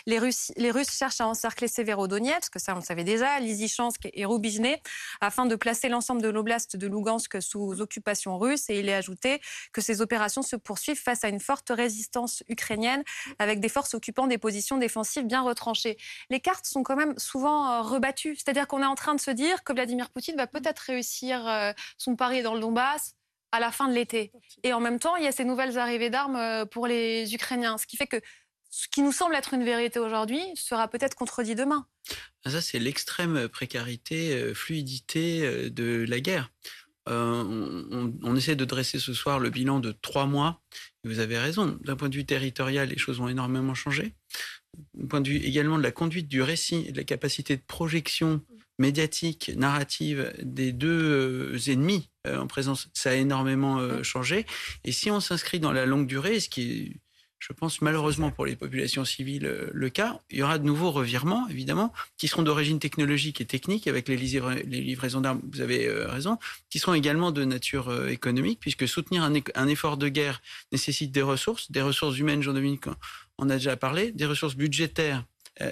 Les 0.07 0.19
Russes, 0.19 0.53
cherchent 0.91 1.21
à 1.21 1.27
encercler 1.27 1.69
Severodonetsk, 1.69 2.59
ça 2.59 2.73
on 2.75 2.77
le 2.77 2.83
savait 2.83 3.05
déjà, 3.05 3.39
Lysychansk 3.41 4.09
et 4.13 4.25
Roubizhne, 4.25 4.77
afin 5.21 5.47
de 5.47 5.57
placer 5.57 5.89
l'ensemble 5.89 6.23
de 6.23 6.29
l'oblast 6.29 6.77
de 6.77 6.87
Lugansk 6.87 7.41
sous 7.43 7.81
occupation 7.81 8.39
russe. 8.39 8.71
Et 8.71 8.79
il 8.79 8.89
est 8.89 8.95
ajouté 8.95 9.41
que 9.73 9.81
ces 9.81 10.01
opérations 10.01 10.43
se 10.43 10.57
poursuivent 10.57 11.01
face 11.01 11.25
à 11.25 11.29
une 11.29 11.41
forte 11.41 11.71
résistance 11.71 12.43
ukrainienne, 12.49 13.03
avec 13.39 13.61
des 13.61 13.69
forces 13.69 13.95
occupant 13.95 14.27
des 14.27 14.39
positions 14.39 14.79
défensives 14.79 15.27
bien 15.27 15.43
retranchées. 15.43 15.97
Les 16.31 16.41
cartes 16.41 16.67
sont 16.67 16.83
quand 16.83 16.97
même 16.97 17.15
souvent 17.19 17.83
rebattues. 17.83 18.37
C'est-à-dire 18.37 18.67
qu'on 18.67 18.83
est 18.83 18.87
en 18.87 18.95
train 18.95 19.15
de 19.15 19.21
se 19.21 19.31
dire 19.31 19.65
que 19.65 19.73
Vladimir 19.73 20.11
Poutine 20.11 20.37
va 20.37 20.47
peut 20.47 20.62
peut-être 20.63 20.81
réussir 20.81 21.47
euh, 21.47 21.73
son 21.99 22.17
pari 22.17 22.43
dans 22.43 22.55
le 22.55 22.61
Donbass 22.61 23.15
à 23.51 23.61
la 23.61 23.71
fin 23.71 23.89
de 23.89 23.95
l'été. 23.95 24.33
Et 24.63 24.73
en 24.73 24.81
même 24.81 24.99
temps, 24.99 25.17
il 25.17 25.25
y 25.25 25.27
a 25.27 25.33
ces 25.33 25.45
nouvelles 25.45 25.79
arrivées 25.79 26.09
d'armes 26.09 26.67
pour 26.71 26.87
les 26.87 27.35
Ukrainiens. 27.35 27.77
Ce 27.77 27.87
qui 27.87 27.99
fait 27.99 28.07
que 28.07 28.21
ce 28.71 28.89
qui 28.89 29.03
nous 29.03 29.13
semble 29.13 29.35
être 29.35 29.53
une 29.53 29.65
vérité 29.65 29.99
aujourd'hui 29.99 30.41
sera 30.55 30.89
peut-être 30.89 31.15
contredit 31.15 31.55
demain. 31.55 31.87
Ah, 32.47 32.51
ça, 32.51 32.63
c'est 32.63 32.79
l'extrême 32.79 33.49
précarité, 33.49 34.55
fluidité 34.55 35.69
de 35.69 36.07
la 36.09 36.21
guerre. 36.21 36.51
on, 37.07 38.15
on, 38.23 38.37
essaie 38.37 38.57
de 38.57 38.65
dresser 38.65 38.99
ce 38.99 39.13
soir 39.13 39.39
le 39.39 39.51
bilan 39.51 39.81
de 39.81 39.93
trois 39.93 40.25
mois. 40.25 40.63
Vous 41.05 41.19
avez 41.19 41.39
raison. 41.39 41.79
D'un 41.85 41.97
point 41.97 42.09
de 42.09 42.15
vue 42.15 42.25
territorial, 42.25 42.89
les 42.89 42.99
choses 42.99 43.21
ont 43.21 43.29
énormément 43.29 43.75
changé. 43.75 44.15
D'un 44.95 45.07
point 45.07 45.21
de 45.21 45.29
vue 45.29 45.37
également 45.37 45.79
de 45.79 45.83
la 45.83 45.91
conduite 45.91 46.29
du 46.29 46.43
récit 46.43 46.85
et 46.87 46.93
de 46.93 46.97
la 46.97 47.05
capacité 47.05 47.57
de 47.57 47.63
projection 47.63 48.41
médiatique, 48.79 49.53
narrative 49.57 50.33
des 50.43 50.73
deux 50.73 51.53
euh, 51.55 51.71
ennemis 51.71 52.09
euh, 52.27 52.39
en 52.39 52.47
présence, 52.47 52.89
ça 52.95 53.11
a 53.11 53.15
énormément 53.15 53.79
euh, 53.79 54.03
changé. 54.03 54.47
Et 54.85 54.93
si 54.93 55.11
on 55.11 55.21
s'inscrit 55.21 55.61
dans 55.61 55.73
la 55.73 55.87
longue 55.87 56.07
durée, 56.07 56.41
ce 56.41 56.49
qui 56.49 56.63
est, 56.63 56.97
je 57.39 57.53
pense, 57.53 57.81
malheureusement 57.81 58.31
pour 58.31 58.47
les 58.47 58.55
populations 58.55 59.05
civiles 59.05 59.53
le 59.73 59.91
cas, 59.91 60.21
il 60.31 60.39
y 60.39 60.43
aura 60.45 60.59
de 60.59 60.65
nouveaux 60.65 60.93
revirements, 60.93 61.49
évidemment, 61.49 61.93
qui 62.17 62.29
seront 62.29 62.43
d'origine 62.43 62.79
technologique 62.79 63.41
et 63.41 63.45
technique, 63.45 63.89
avec 63.89 64.09
les, 64.09 64.17
les 64.17 64.81
livraisons 64.81 65.21
d'armes, 65.21 65.41
vous 65.53 65.61
avez 65.61 65.89
raison, 66.05 66.39
qui 66.71 66.79
seront 66.79 66.95
également 66.95 67.33
de 67.33 67.45
nature 67.45 68.07
économique, 68.07 68.61
puisque 68.61 68.87
soutenir 68.87 69.25
un, 69.25 69.33
un, 69.57 69.67
effort 69.67 69.97
de 69.97 70.09
guerre 70.09 70.41
nécessite 70.71 71.11
des 71.11 71.23
ressources, 71.23 71.73
des 71.73 71.83
ressources 71.83 72.17
humaines, 72.17 72.43
Jean-Dominique 72.43 72.87
on 73.39 73.51
a 73.51 73.55
déjà 73.55 73.77
parlé, 73.77 74.13
des 74.13 74.27
ressources 74.27 74.55
budgétaires 74.55 75.25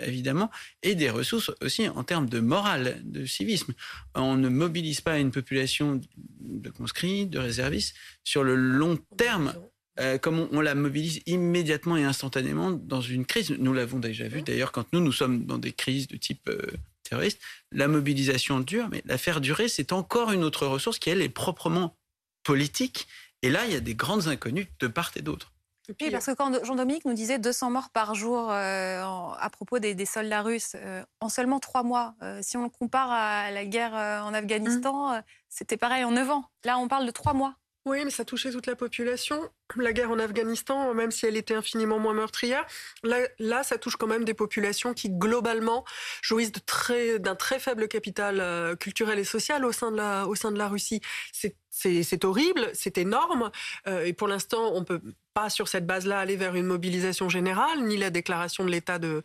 évidemment, 0.05 0.51
et 0.83 0.95
des 0.95 1.11
ressources 1.11 1.51
aussi 1.61 1.89
en 1.89 2.05
termes 2.05 2.29
de 2.29 2.41
morale, 2.41 3.01
de 3.05 3.27
civisme. 3.27 3.73
On 4.15 4.37
ne 4.37 4.49
mobilise 4.49 5.01
pas 5.01 5.19
une 5.19 5.31
population 5.31 6.01
de 6.41 6.71
conscrits, 6.71 7.27
de 7.27 7.39
réservistes 7.39 7.95
sur 8.25 8.45
le 8.45 8.55
long 8.55 8.99
terme. 9.17 9.55
Euh, 9.99 10.19
comme 10.19 10.49
on, 10.53 10.61
la 10.61 10.75
mobilise 10.75 11.21
immédiatement 11.27 11.97
et 11.97 12.05
instantanément 12.05 12.71
dans 12.71 13.01
une 13.03 13.27
crise. 13.27 13.51
Nous 13.51 13.75
l'avons 13.75 13.99
déjà 13.99 14.29
vu 14.29 14.41
d'ailleurs 14.41 14.73
quand 14.73 14.87
nous, 14.93 15.01
nous 15.01 15.13
sommes 15.13 15.45
dans 15.45 15.59
des 15.59 15.73
crises 15.73 16.07
de 16.07 16.17
type 16.17 16.49
euh, 16.49 16.63
terroriste. 17.03 17.41
La 17.71 17.89
mobilisation 17.89 18.61
dure, 18.61 18.89
mais 18.89 19.03
la 19.05 19.19
faire 19.19 19.41
durer, 19.41 19.69
c'est 19.69 19.93
encore 19.93 20.33
une 20.33 20.45
autre 20.45 20.67
ressource 20.67 20.99
qui, 20.99 21.11
elle, 21.11 21.21
est 21.21 21.29
proprement 21.29 21.97
politique. 22.45 23.09
Et 23.43 23.51
là, 23.51 23.67
il 23.67 23.73
y 23.73 23.77
a 23.77 23.81
des 23.81 23.95
grandes 23.95 24.29
inconnues 24.29 24.69
de 24.79 24.87
part 24.87 25.11
et 25.17 25.23
d'autre. 25.23 25.53
Oui, 26.01 26.11
parce 26.11 26.27
que 26.27 26.33
quand 26.33 26.65
Jean-Dominique 26.65 27.05
nous 27.05 27.15
disait 27.15 27.39
200 27.39 27.71
morts 27.71 27.91
par 27.91 28.15
jour 28.15 28.51
euh, 28.51 29.03
à 29.03 29.51
propos 29.51 29.79
des, 29.79 30.07
soldats 30.07 30.43
russes, 30.43 30.73
euh, 30.77 31.03
en 31.21 31.29
seulement 31.29 31.61
trois 31.61 31.83
mois, 31.83 32.15
euh, 32.23 32.41
si 32.43 32.57
on 32.57 32.65
le 32.65 32.69
compare 32.69 33.11
à 33.11 33.51
la 33.51 33.65
guerre 33.65 33.95
en 33.95 34.35
Afghanistan, 34.35 35.17
mmh. 35.17 35.23
c'était 35.49 35.77
pareil 35.77 36.05
en 36.05 36.13
neuf 36.13 36.31
ans. 36.31 36.45
Là, 36.65 36.79
on 36.79 36.89
parle 36.89 37.07
de 37.07 37.11
trois 37.11 37.33
mois. 37.33 37.55
Oui, 37.87 38.05
mais 38.05 38.11
ça 38.11 38.25
touchait 38.25 38.51
toute 38.51 38.67
la 38.67 38.77
population. 38.77 39.41
La 39.77 39.93
guerre 39.93 40.11
en 40.11 40.19
Afghanistan, 40.19 40.95
même 40.95 41.11
si 41.11 41.27
elle 41.27 41.37
était 41.37 41.55
infiniment 41.55 41.99
moins 41.99 42.15
meurtrière, 42.15 42.67
là, 43.03 43.63
ça 43.63 43.79
touche 43.79 43.97
quand 43.97 44.07
même 44.07 44.25
des 44.25 44.35
populations 44.35 44.95
qui, 44.95 45.11
globalement, 45.11 45.85
jouissent 46.23 46.53
d'un 46.53 47.35
très, 47.35 47.59
faible 47.59 47.89
capital 47.89 48.77
culturel 48.79 49.19
et 49.19 49.25
social 49.25 49.65
au 49.65 49.73
sein 49.73 49.91
de 49.91 50.59
la, 50.59 50.69
Russie. 50.69 51.01
C'est 51.71 52.25
horrible, 52.25 52.71
c'est 52.75 52.99
énorme, 52.99 53.51
et 53.87 54.13
pour 54.13 54.29
l'instant, 54.29 54.73
on 54.75 54.85
peut 54.85 55.01
pas 55.35 55.51
sur 55.51 55.69
cette 55.69 55.87
base-là 55.87 56.19
aller 56.19 56.37
vers 56.37 56.55
une 56.55 56.67
mobilisation 56.67 57.29
générale, 57.29 57.83
ni 57.85 57.97
la 57.97 58.11
déclaration 58.11 58.65
de 58.65 58.71
l'état 58.71 58.99
de 58.99 59.23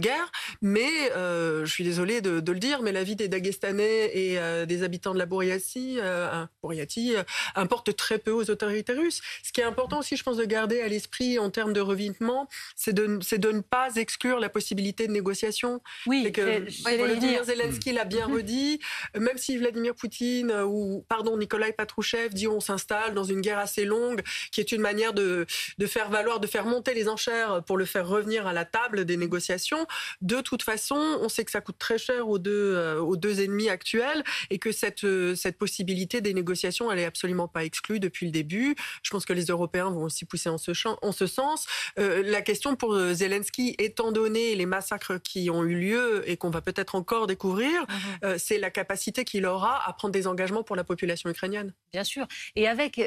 guerre. 0.00 0.30
Mais 0.60 1.12
euh, 1.16 1.64
je 1.64 1.72
suis 1.72 1.84
désolée 1.84 2.20
de, 2.20 2.52
le 2.52 2.58
dire, 2.58 2.82
mais 2.82 2.92
la 2.92 3.04
vie 3.04 3.16
des 3.16 3.28
Dagestanais 3.28 4.10
et 4.14 4.38
euh, 4.38 4.66
des 4.66 4.82
habitants 4.82 5.14
de 5.14 5.18
la 5.18 5.26
Bouriatie, 5.26 5.98
euh, 6.00 6.44
euh, 6.64 7.22
importe 7.54 7.96
très 7.96 8.18
peu 8.18 8.32
aux 8.32 8.50
autorités 8.50 8.92
russes. 8.92 9.22
Ce 9.42 9.52
qui 9.52 9.60
est 9.60 9.64
important 9.70 10.00
aussi, 10.00 10.16
je 10.16 10.22
pense, 10.22 10.36
de 10.36 10.44
garder 10.44 10.80
à 10.80 10.88
l'esprit 10.88 11.38
en 11.38 11.50
termes 11.50 11.72
de 11.72 11.80
revitement, 11.80 12.48
c'est 12.76 12.92
de, 12.92 13.06
de 13.06 13.52
ne 13.52 13.60
pas 13.60 13.94
exclure 13.96 14.38
la 14.38 14.48
possibilité 14.48 15.06
de 15.06 15.12
négociation. 15.12 15.80
Oui, 16.06 16.30
que 16.32 16.66
Vladimir 16.82 17.44
Zelensky 17.44 17.92
l'a 17.92 18.04
bien 18.04 18.28
mm-hmm. 18.28 18.34
redit. 18.34 18.80
Même 19.16 19.38
si 19.38 19.56
Vladimir 19.56 19.94
Poutine 19.94 20.52
ou 20.66 21.04
pardon 21.08 21.36
Nikolai 21.36 21.72
Patrouchev 21.72 22.34
dit 22.34 22.48
on 22.48 22.60
s'installe 22.60 23.14
dans 23.14 23.24
une 23.24 23.40
guerre 23.40 23.58
assez 23.58 23.84
longue, 23.84 24.22
qui 24.52 24.60
est 24.60 24.72
une 24.72 24.82
manière 24.82 25.14
de 25.14 25.30
de, 25.78 25.86
faire 25.86 26.10
valoir, 26.10 26.40
de 26.40 26.46
faire 26.46 26.64
monter 26.64 26.94
les 26.94 27.08
enchères 27.08 27.62
pour 27.64 27.76
le 27.76 27.84
faire 27.84 28.06
revenir 28.06 28.46
à 28.46 28.52
la 28.52 28.64
table 28.64 29.04
des 29.04 29.16
négociations. 29.16 29.86
De 30.20 30.40
toute 30.40 30.62
façon, 30.62 30.96
on 31.20 31.28
sait 31.28 31.44
que 31.44 31.50
ça 31.50 31.60
coûte 31.60 31.78
très 31.78 31.98
cher 31.98 32.28
aux 32.28 32.38
deux, 32.38 32.74
euh, 32.74 33.00
aux 33.00 33.16
deux 33.16 33.40
ennemis 33.40 33.68
actuels 33.68 34.22
et 34.50 34.58
que 34.58 34.72
cette, 34.72 35.04
euh, 35.04 35.34
cette 35.34 35.58
possibilité 35.58 36.20
des 36.20 36.34
négociations, 36.34 36.90
elle 36.90 36.98
est 36.98 37.04
absolument 37.04 37.48
pas 37.48 37.64
exclue 37.64 38.00
depuis 38.00 38.26
le 38.26 38.32
début. 38.32 38.74
Je 39.02 39.10
pense 39.10 39.24
que 39.24 39.32
les 39.32 39.50
Européens 39.60 39.90
vont 39.90 40.04
aussi 40.04 40.24
pousser 40.24 40.48
en 40.48 40.58
ce, 40.58 40.72
champ, 40.72 40.98
en 41.02 41.12
ce 41.12 41.26
sens. 41.26 41.66
Euh, 41.98 42.22
la 42.24 42.42
question 42.42 42.76
pour 42.76 42.98
Zelensky, 43.12 43.74
étant 43.78 44.12
donné 44.12 44.54
les 44.54 44.66
massacres 44.66 45.20
qui 45.22 45.50
ont 45.50 45.62
eu 45.64 45.74
lieu 45.74 46.28
et 46.28 46.36
qu'on 46.36 46.50
va 46.50 46.60
peut-être 46.60 46.94
encore 46.94 47.26
découvrir, 47.26 47.86
mhm. 48.22 48.38
c'est 48.38 48.58
la 48.58 48.70
capacité 48.70 49.24
qu'il 49.24 49.46
aura 49.46 49.86
à 49.86 49.92
prendre 49.92 50.12
des 50.12 50.26
engagements 50.26 50.62
pour 50.62 50.76
la 50.76 50.84
population 50.84 51.30
ukrainienne. 51.30 51.72
Bien 51.92 52.04
sûr. 52.04 52.26
Et 52.56 52.68
avec 52.68 53.00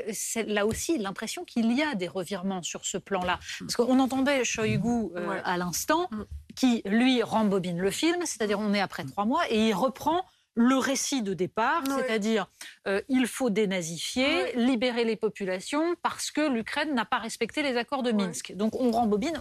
là 0.47 0.65
aussi 0.65 0.97
l'impression 0.97 1.43
qu'il 1.45 1.71
y 1.71 1.81
a 1.81 1.95
des 1.95 2.07
revirement 2.07 2.61
sur 2.63 2.85
ce 2.85 2.97
plan-là. 2.97 3.39
Parce 3.59 3.75
qu'on 3.75 3.99
entendait 3.99 4.43
Shoigu 4.43 5.11
euh, 5.15 5.41
à 5.43 5.57
l'instant, 5.57 6.07
mm. 6.11 6.23
qui, 6.55 6.81
lui, 6.85 7.23
rembobine 7.23 7.79
le 7.79 7.91
film, 7.91 8.21
c'est-à-dire 8.25 8.59
on 8.59 8.73
est 8.73 8.81
après 8.81 9.03
trois 9.03 9.25
mois, 9.25 9.43
et 9.49 9.69
il 9.69 9.73
reprend 9.73 10.25
le 10.55 10.77
récit 10.77 11.21
de 11.23 11.33
départ, 11.33 11.83
c'est-à-dire 11.87 12.47
euh, 12.87 13.01
il 13.09 13.27
faut 13.27 13.49
dénazifier, 13.49 14.53
libérer 14.55 15.03
les 15.03 15.15
populations 15.15 15.95
parce 16.03 16.31
que 16.31 16.41
l'Ukraine 16.41 16.93
n'a 16.93 17.05
pas 17.05 17.17
respecté 17.17 17.63
les 17.63 17.75
accords 17.77 18.03
de 18.03 18.11
Minsk. 18.11 18.53
Donc 18.55 18.79
on 18.79 18.91
rembobine 18.91 19.39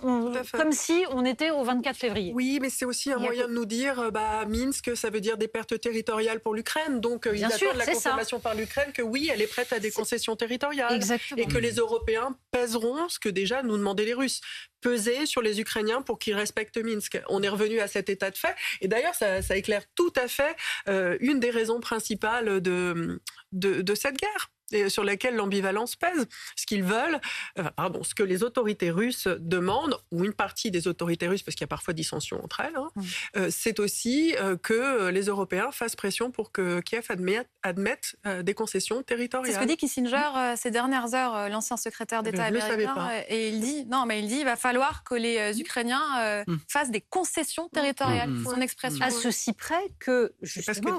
comme 0.52 0.72
si 0.72 1.04
on 1.10 1.24
était 1.24 1.50
au 1.50 1.64
24 1.64 1.96
février. 1.96 2.32
Oui, 2.34 2.58
mais 2.60 2.70
c'est 2.70 2.84
aussi 2.84 3.12
un 3.12 3.18
moyen 3.18 3.46
de 3.46 3.52
nous 3.52 3.66
dire 3.66 3.98
euh, 4.00 4.10
bah, 4.10 4.44
Minsk, 4.46 4.96
ça 4.96 5.10
veut 5.10 5.20
dire 5.20 5.36
des 5.36 5.48
pertes 5.48 5.78
territoriales 5.80 6.40
pour 6.40 6.54
l'Ukraine. 6.54 7.00
Donc 7.00 7.26
euh, 7.26 7.36
il 7.36 7.44
attend 7.44 7.72
la 7.74 7.86
confirmation 7.86 8.40
par 8.40 8.54
l'Ukraine 8.54 8.92
que 8.92 9.02
oui, 9.02 9.30
elle 9.32 9.42
est 9.42 9.46
prête 9.46 9.72
à 9.72 9.80
des 9.80 9.90
concessions 9.90 10.36
territoriales. 10.36 11.00
Et 11.36 11.46
que 11.46 11.58
les 11.58 11.74
Européens 11.74 12.36
pèseront 12.50 13.08
ce 13.08 13.18
que 13.18 13.28
déjà 13.28 13.62
nous 13.62 13.76
demandaient 13.76 14.04
les 14.04 14.14
Russes 14.14 14.40
peser 14.82 15.24
sur 15.24 15.40
les 15.40 15.60
Ukrainiens 15.60 16.02
pour 16.02 16.18
qu'ils 16.18 16.34
respectent 16.34 16.76
Minsk. 16.76 17.18
On 17.28 17.42
est 17.42 17.48
revenu 17.48 17.80
à 17.80 17.88
cet 17.88 18.10
état 18.10 18.30
de 18.30 18.36
fait. 18.36 18.54
Et 18.82 18.88
d'ailleurs, 18.88 19.14
ça, 19.14 19.40
éclaire 19.56 19.82
tout 19.94 20.12
à 20.16 20.28
fait 20.28 20.56
euh, 20.88 21.01
une 21.20 21.40
des 21.40 21.50
raisons 21.50 21.80
principales 21.80 22.60
de, 22.60 23.20
de 23.52 23.94
cette 23.94 24.16
guerre 24.16 24.50
sur 24.88 25.04
lesquels 25.04 25.36
l'ambivalence 25.36 25.96
pèse. 25.96 26.26
Ce 26.56 26.66
qu'ils 26.66 26.84
veulent, 26.84 27.20
euh, 27.58 27.64
pardon, 27.76 28.02
ce 28.02 28.14
que 28.14 28.22
les 28.22 28.42
autorités 28.42 28.90
russes 28.90 29.28
demandent, 29.40 29.96
ou 30.10 30.24
une 30.24 30.32
partie 30.32 30.70
des 30.70 30.88
autorités 30.88 31.28
russes, 31.28 31.42
parce 31.42 31.54
qu'il 31.54 31.64
y 31.64 31.64
a 31.64 31.68
parfois 31.68 31.94
dissension 31.94 32.42
entre 32.42 32.60
elles, 32.60 32.76
hein, 32.76 32.90
mmh. 32.94 33.02
euh, 33.36 33.48
c'est 33.50 33.80
aussi 33.80 34.34
euh, 34.38 34.56
que 34.56 35.08
les 35.08 35.26
Européens 35.26 35.70
fassent 35.72 35.96
pression 35.96 36.30
pour 36.30 36.52
que 36.52 36.80
Kiev 36.80 37.06
admette, 37.10 38.16
des 38.42 38.54
concessions 38.54 39.02
territoriales. 39.02 39.52
C'est 39.52 39.58
ce 39.58 39.62
que 39.62 39.68
dit 39.68 39.76
Kissinger 39.76 40.54
ces 40.56 40.70
dernières 40.70 41.14
heures, 41.14 41.48
l'ancien 41.48 41.76
secrétaire 41.76 42.22
d'État 42.22 42.44
américain, 42.44 43.10
et 43.28 43.48
il 43.48 43.60
dit 43.60 43.84
non, 43.86 44.06
mais 44.06 44.20
il 44.20 44.28
dit 44.28 44.38
il 44.38 44.44
va 44.44 44.56
falloir 44.56 45.04
que 45.04 45.14
les 45.14 45.60
Ukrainiens 45.60 46.44
mmh. 46.46 46.56
fassent 46.68 46.90
des 46.90 47.00
concessions 47.00 47.68
territoriales. 47.68 48.30
Mmh. 48.30 48.44
Son 48.44 48.60
expression. 48.60 49.04
À 49.04 49.10
ceci 49.10 49.52
près 49.52 49.82
que 49.98 50.34
justement, 50.42 50.98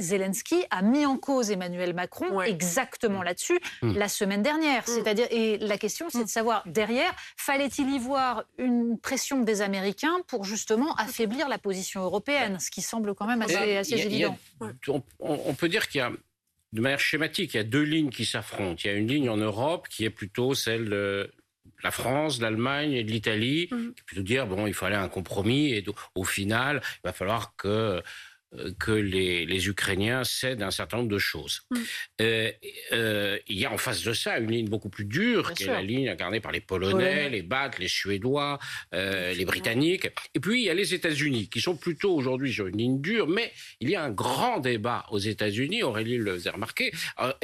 Zelensky 0.00 0.64
a 0.70 0.82
mis 0.82 1.06
en 1.06 1.16
cause 1.16 1.50
Emmanuel 1.50 1.94
Macron 1.94 2.40
exactement 2.42 3.20
mm. 3.20 3.24
là-dessus 3.24 3.60
mm. 3.82 3.96
la 3.96 4.08
semaine 4.08 4.42
dernière. 4.42 4.82
Mm. 4.82 4.92
C'est-à-dire, 4.92 5.26
et 5.30 5.58
la 5.58 5.78
question, 5.78 6.08
c'est 6.10 6.24
de 6.24 6.28
savoir 6.28 6.62
derrière, 6.66 7.14
fallait-il 7.36 7.90
y 7.90 7.98
voir 7.98 8.44
une 8.58 8.98
pression 8.98 9.40
des 9.40 9.62
Américains 9.62 10.18
pour 10.26 10.44
justement 10.44 10.94
affaiblir 10.96 11.48
la 11.48 11.58
position 11.58 12.02
européenne, 12.02 12.58
ce 12.60 12.70
qui 12.70 12.82
semble 12.82 13.14
quand 13.14 13.26
même 13.26 13.42
assez, 13.42 13.94
évident. 13.94 14.38
on, 15.18 15.54
peut 15.54 15.68
dire 15.68 15.88
qu'il 15.88 16.00
y 16.00 16.02
a 16.02 16.12
de 16.72 16.80
manière 16.80 17.00
schématique, 17.00 17.54
il 17.54 17.56
y 17.56 17.60
a 17.60 17.64
deux 17.64 17.82
lignes 17.82 18.10
qui 18.10 18.24
s'affrontent. 18.24 18.80
Il 18.84 18.86
y 18.86 18.90
a 18.90 18.94
une 18.94 19.08
ligne 19.08 19.30
en 19.30 19.36
Europe 19.36 19.88
qui 19.88 20.04
est 20.04 20.10
plutôt 20.10 20.54
celle 20.54 20.88
de 20.90 21.32
la 21.82 21.90
France, 21.90 22.40
l'Allemagne 22.40 22.92
et 22.92 23.04
de 23.04 23.10
l'Italie, 23.10 23.68
qui 23.68 24.02
plutôt 24.04 24.22
dire 24.22 24.46
bon, 24.46 24.66
il 24.66 24.74
fallait 24.74 24.96
un 24.96 25.08
compromis 25.08 25.72
et 25.72 25.84
au 26.14 26.24
final, 26.24 26.82
il 26.96 27.06
va 27.06 27.12
falloir 27.12 27.54
que 27.56 27.68
euh, 27.68 28.00
que 28.78 28.92
les, 28.92 29.44
les, 29.44 29.68
Ukrainiens 29.68 30.24
cèdent 30.24 30.62
un 30.62 30.70
certain 30.70 30.98
nombre 30.98 31.10
de 31.10 31.18
choses. 31.18 31.62
Mm. 31.70 31.76
Euh, 32.22 32.52
euh, 32.92 33.38
il 33.46 33.58
y 33.58 33.66
a 33.66 33.72
en 33.72 33.76
face 33.76 34.02
de 34.02 34.12
ça 34.14 34.38
une 34.38 34.50
ligne 34.50 34.68
beaucoup 34.68 34.88
plus 34.88 35.04
dure, 35.04 35.52
qui 35.52 35.64
est 35.64 35.66
la 35.66 35.82
ligne 35.82 36.08
incarnée 36.08 36.40
par 36.40 36.52
les 36.52 36.60
Polonais, 36.60 37.28
les 37.28 37.42
Baltes, 37.42 37.78
les 37.78 37.88
Suédois, 37.88 38.58
euh, 38.94 39.34
les 39.34 39.44
Britanniques. 39.44 40.08
Et 40.34 40.40
puis 40.40 40.62
il 40.62 40.64
y 40.64 40.70
a 40.70 40.74
les 40.74 40.94
États-Unis, 40.94 41.48
qui 41.48 41.60
sont 41.60 41.76
plutôt 41.76 42.14
aujourd'hui 42.14 42.52
sur 42.52 42.66
une 42.66 42.78
ligne 42.78 43.00
dure, 43.00 43.28
mais 43.28 43.52
il 43.80 43.90
y 43.90 43.96
a 43.96 44.02
un 44.02 44.10
grand 44.10 44.60
débat 44.60 45.04
aux 45.10 45.18
États-Unis. 45.18 45.82
Aurélie 45.82 46.16
le 46.16 46.34
faisait 46.34 46.50
remarquer. 46.50 46.90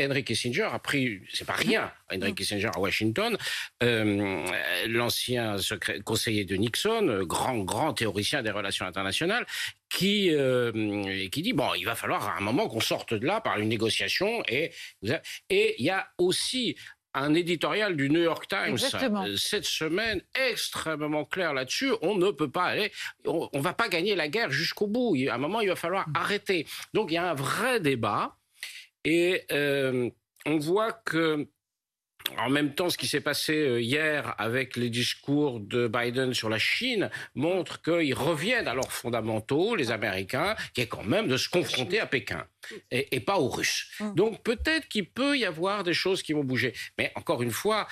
Henry 0.01 0.25
Kissinger 0.25 0.69
a 0.73 0.79
pris, 0.79 1.21
c'est 1.33 1.47
pas 1.47 1.53
rien, 1.53 1.93
Henry 2.11 2.33
mm. 2.33 2.35
Kissinger 2.35 2.71
à 2.75 2.79
Washington, 2.79 3.37
l'ancien 3.83 5.57
conseiller 6.05 6.45
de 6.45 6.57
Nixon, 6.57 7.25
grand 7.25 7.59
grand 7.59 7.93
théoricien 7.93 8.43
des 8.43 8.51
relations 8.51 8.87
internationales, 8.87 9.45
qui, 9.89 10.31
euh, 10.35 11.29
qui 11.29 11.43
dit 11.43 11.53
bon, 11.53 11.75
il 11.75 11.85
va 11.85 11.95
falloir 11.95 12.29
à 12.29 12.37
un 12.37 12.41
moment 12.41 12.69
qu'on 12.69 12.81
sorte 12.81 13.15
de 13.15 13.27
là 13.27 13.41
par 13.41 13.59
une 13.59 13.69
négociation. 13.69 14.43
Et 14.49 14.73
et 15.51 15.75
il 15.79 15.85
y 15.85 15.91
a 15.91 16.09
aussi 16.19 16.77
un 17.15 17.33
éditorial 17.35 17.97
du 17.97 18.11
New 18.11 18.23
York 18.23 18.47
Times 18.49 18.77
euh, 18.95 19.37
cette 19.37 19.65
semaine 19.65 20.21
extrêmement 20.35 21.25
clair 21.25 21.55
là-dessus. 21.55 21.93
On 22.03 22.17
ne 22.17 22.31
peut 22.31 22.51
pas 22.51 22.65
aller, 22.65 22.93
on, 23.25 23.49
ne 23.53 23.61
va 23.61 23.73
pas 23.73 23.89
gagner 23.89 24.17
la 24.17 24.29
guerre 24.29 24.51
jusqu'au 24.51 24.89
bout. 24.89 25.17
À 25.31 25.35
un 25.35 25.39
moment, 25.39 25.61
il 25.61 25.69
va 25.69 25.77
falloir 25.77 26.09
mm. 26.09 26.13
arrêter. 26.17 26.67
Donc 26.93 27.11
il 27.11 27.15
y 27.15 27.19
a 27.19 27.31
un 27.31 27.35
vrai 27.35 27.79
débat 27.81 28.37
et 29.05 29.45
euh, 29.53 30.11
on 30.45 30.59
voit 30.59 30.93
que 30.93 31.47
en 32.39 32.49
même 32.49 32.75
temps, 32.75 32.89
ce 32.89 32.97
qui 32.97 33.07
s'est 33.07 33.21
passé 33.21 33.55
euh, 33.55 33.81
hier 33.81 34.35
avec 34.39 34.77
les 34.77 34.91
discours 34.91 35.61
de 35.61 35.89
Biden 35.89 36.33
sur 36.33 36.49
la 36.49 36.59
Chine 36.59 37.11
montre 37.35 37.83
qu'ils 37.83 38.15
reviennent 38.15 38.69
à 38.69 38.75
leurs 38.75 38.93
fondamentaux, 38.93 39.77
les 39.77 39.91
Américains, 39.91 40.57
qui 40.75 40.81
est 40.81 40.87
quand 40.87 41.05
même 41.05 41.29
de 41.29 41.37
se 41.37 41.49
confronter 41.49 42.01
à 42.01 42.07
Pékin 42.07 42.47
et, 42.91 43.21
pas 43.21 43.39
aux 43.39 43.49
Russes. 43.49 43.91
Hum. 44.01 44.15
Donc 44.15 44.43
peut-être 44.43 44.89
qu'il 44.89 45.11
peut 45.11 45.37
y 45.37 45.45
avoir 45.45 45.85
des 45.85 45.95
choses 45.95 46.23
qui 46.23 46.33
vont 46.33 46.45
bouger. 46.45 46.75
Mais 46.99 47.13
encore 47.15 47.43
une 47.43 47.51
fois, 47.51 47.87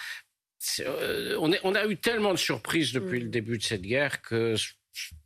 euh, 0.80 1.36
on, 1.38 1.52
on, 1.62 1.74
a 1.74 1.86
eu 1.86 1.96
tellement 1.96 2.32
de 2.32 2.38
surprises 2.38 2.92
depuis 2.92 3.18
hum. 3.18 3.24
le 3.24 3.30
début 3.30 3.58
de 3.58 3.62
cette 3.62 3.82
guerre 3.82 4.22
que 4.22 4.54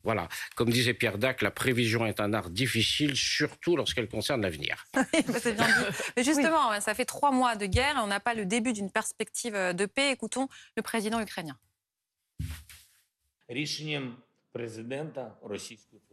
voilà, 0.05 0.29
comme 0.55 0.71
disait 0.71 0.95
Pierre 0.95 1.19
Dac, 1.19 1.43
la 1.43 1.51
prévision 1.51 2.07
est 2.07 2.21
un 2.21 2.33
art 2.33 2.51
difficile, 2.51 3.17
surtout 3.17 3.77
lorsqu'elle 3.77 4.09
concerne 4.09 4.43
l'avenir. 4.43 4.85
Mais 6.17 6.25
justement, 6.25 6.81
ça 6.81 6.95
fait 6.95 7.05
trois 7.05 7.33
mois 7.33 7.57
de 7.57 7.67
guerre 7.67 7.97
et 7.97 8.01
on 8.01 8.07
n'a 8.07 8.21
pas 8.21 8.35
le 8.35 8.47
début 8.47 8.73
d'une 8.73 8.91
perspective 8.91 9.55
de 9.55 9.87
paix. 9.87 10.13
Écoutons 10.13 10.49
le 10.77 10.83
président 10.83 11.21
ukrainien. 11.21 11.57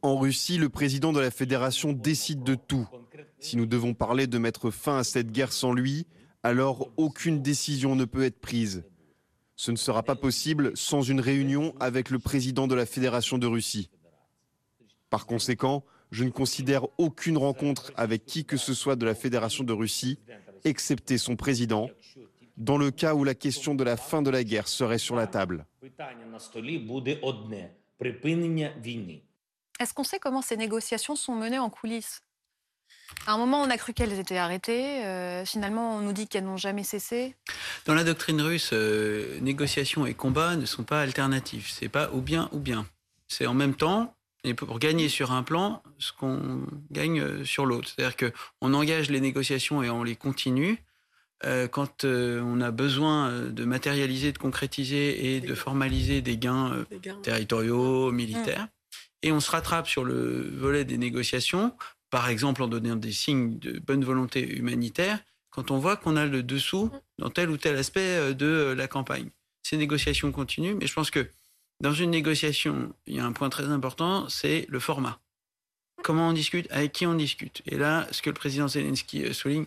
En 0.02 0.18
Russie, 0.18 0.58
le 0.58 0.70
président 0.70 1.14
de 1.14 1.20
la 1.20 1.32
fédération 1.32 1.94
décide 1.94 2.44
de 2.44 2.56
tout. 2.56 2.88
Si 3.40 3.58
nous 3.58 3.66
devons 3.66 3.94
parler 3.94 4.28
de 4.28 4.38
mettre 4.38 4.70
fin 4.70 4.98
à 4.98 5.04
cette 5.04 5.32
guerre 5.32 5.54
sans 5.54 5.74
lui, 5.74 6.08
alors 6.44 6.92
aucune 6.98 7.42
décision 7.42 7.96
ne 7.96 8.06
peut 8.06 8.24
être 8.24 8.40
prise. 8.40 8.84
Ce 9.56 9.72
ne 9.72 9.76
sera 9.76 10.04
pas 10.04 10.16
possible 10.16 10.76
sans 10.76 11.02
une 11.02 11.20
réunion 11.20 11.74
avec 11.80 12.10
le 12.10 12.20
président 12.20 12.68
de 12.68 12.76
la 12.76 12.86
Fédération 12.86 13.38
de 13.38 13.48
Russie. 13.48 13.90
Par 15.10 15.26
conséquent, 15.26 15.84
je 16.12 16.24
ne 16.24 16.30
considère 16.30 16.88
aucune 16.98 17.38
rencontre 17.38 17.92
avec 17.96 18.26
qui 18.26 18.46
que 18.46 18.58
ce 18.58 18.74
soit 18.74 18.96
de 18.96 19.06
la 19.06 19.16
Fédération 19.16 19.64
de 19.64 19.74
Russie, 19.74 20.20
excepté 20.64 21.18
son 21.18 21.36
président, 21.36 21.90
dans 22.58 22.78
le 22.78 22.92
cas 22.92 23.16
où 23.16 23.24
la 23.24 23.36
question 23.36 23.76
de 23.76 23.84
la 23.84 23.98
fin 23.98 24.22
de 24.22 24.30
la 24.30 24.44
guerre 24.44 24.68
serait 24.68 25.00
sur 25.00 25.16
la 25.16 25.28
table. 25.28 25.66
Est-ce 29.80 29.94
qu'on 29.94 30.04
sait 30.04 30.20
comment 30.20 30.42
ces 30.42 30.58
négociations 30.58 31.16
sont 31.16 31.36
menées 31.36 31.60
en 31.60 31.70
coulisses? 31.70 32.22
À 33.26 33.34
un 33.34 33.38
moment, 33.38 33.62
on 33.62 33.70
a 33.70 33.78
cru 33.78 33.94
qu'elles 33.94 34.20
étaient 34.20 34.38
arrêtées. 34.38 35.06
Euh, 35.06 35.46
finalement, 35.46 35.98
on 35.98 36.02
nous 36.02 36.14
dit 36.14 36.28
qu'elles 36.28 36.44
n'ont 36.44 36.58
jamais 36.58 36.84
cessé. 36.84 37.36
Dans 37.86 37.94
la 37.94 38.04
doctrine 38.04 38.42
russe, 38.42 38.72
euh, 38.74 39.40
négociation 39.40 40.06
et 40.06 40.14
combat 40.14 40.56
ne 40.56 40.66
sont 40.66 40.84
pas 40.84 41.02
alternatifs. 41.02 41.74
C'est 41.78 41.90
pas 41.90 42.10
ou 42.12 42.22
bien 42.22 42.50
ou 42.52 42.60
bien. 42.60 42.86
C'est 43.28 43.46
en 43.46 43.54
même 43.54 43.76
temps. 43.76 44.16
Et 44.44 44.54
pour 44.54 44.78
gagner 44.78 45.08
sur 45.08 45.32
un 45.32 45.42
plan, 45.42 45.82
ce 46.00 46.12
qu'on 46.12 46.66
gagne 46.92 47.22
euh, 47.22 47.46
sur 47.46 47.66
l'autre. 47.66 47.90
C'est-à-dire 47.90 48.18
qu'on 48.18 48.74
engage 48.74 49.10
les 49.10 49.22
négociations 49.22 49.82
et 49.82 49.90
on 49.90 50.04
les 50.04 50.16
continue 50.16 50.84
quand 51.72 52.06
on 52.06 52.62
a 52.62 52.72
besoin 52.72 53.50
de 53.50 53.66
matérialiser, 53.66 54.32
de 54.32 54.38
concrétiser 54.38 55.36
et 55.36 55.42
de 55.42 55.56
formaliser 55.56 56.22
des 56.22 56.38
gains, 56.38 56.86
territoriaux, 57.22 58.14
militaires. 58.14 58.62
Mmh. 58.62 58.68
Et 59.24 59.32
on 59.34 59.42
se 59.42 59.52
rattrape 59.52 59.90
sur 59.90 60.06
le 60.06 60.50
volet 60.56 60.86
des 60.86 60.98
négociations 60.98 61.74
par 62.14 62.30
exemple 62.30 62.62
en 62.62 62.68
donnant 62.68 62.96
des 62.96 63.12
signes 63.12 63.58
de 63.58 63.80
bonne 63.80 64.06
volonté 64.06 64.48
humanitaire, 64.48 65.18
quand 65.50 65.72
on 65.72 65.80
voit 65.80 65.98
qu'on 65.98 66.16
a 66.16 66.28
le 66.28 66.44
dessous 66.44 66.92
dans 67.18 67.32
tel 67.32 67.50
ou 67.50 67.58
tel 67.58 67.76
aspect 67.76 68.02
euh, 68.02 68.34
de 68.36 68.46
euh, 68.46 68.76
la 68.76 68.88
campagne. 68.88 69.32
Ces 69.64 69.78
négociations 69.78 70.32
continuent, 70.32 70.76
mais 70.76 70.86
je 70.86 70.94
pense 70.94 71.10
que 71.10 71.28
dans 71.80 71.92
une 71.92 72.12
négociation, 72.12 72.94
il 73.08 73.16
y 73.16 73.20
a 73.20 73.26
un 73.26 73.32
point 73.32 73.50
très 73.50 73.64
important, 73.64 74.30
c'est 74.30 74.68
le 74.70 74.80
format. 74.80 75.22
Comment 76.04 76.30
on 76.30 76.34
discute, 76.34 76.68
avec 76.70 76.92
qui 76.92 77.08
on 77.08 77.16
discute. 77.16 77.64
Et 77.66 77.78
là, 77.78 78.08
ce 78.12 78.22
que 78.22 78.30
le 78.30 78.36
président 78.36 78.68
Zelensky 78.68 79.24
euh, 79.24 79.34
souligne, 79.34 79.66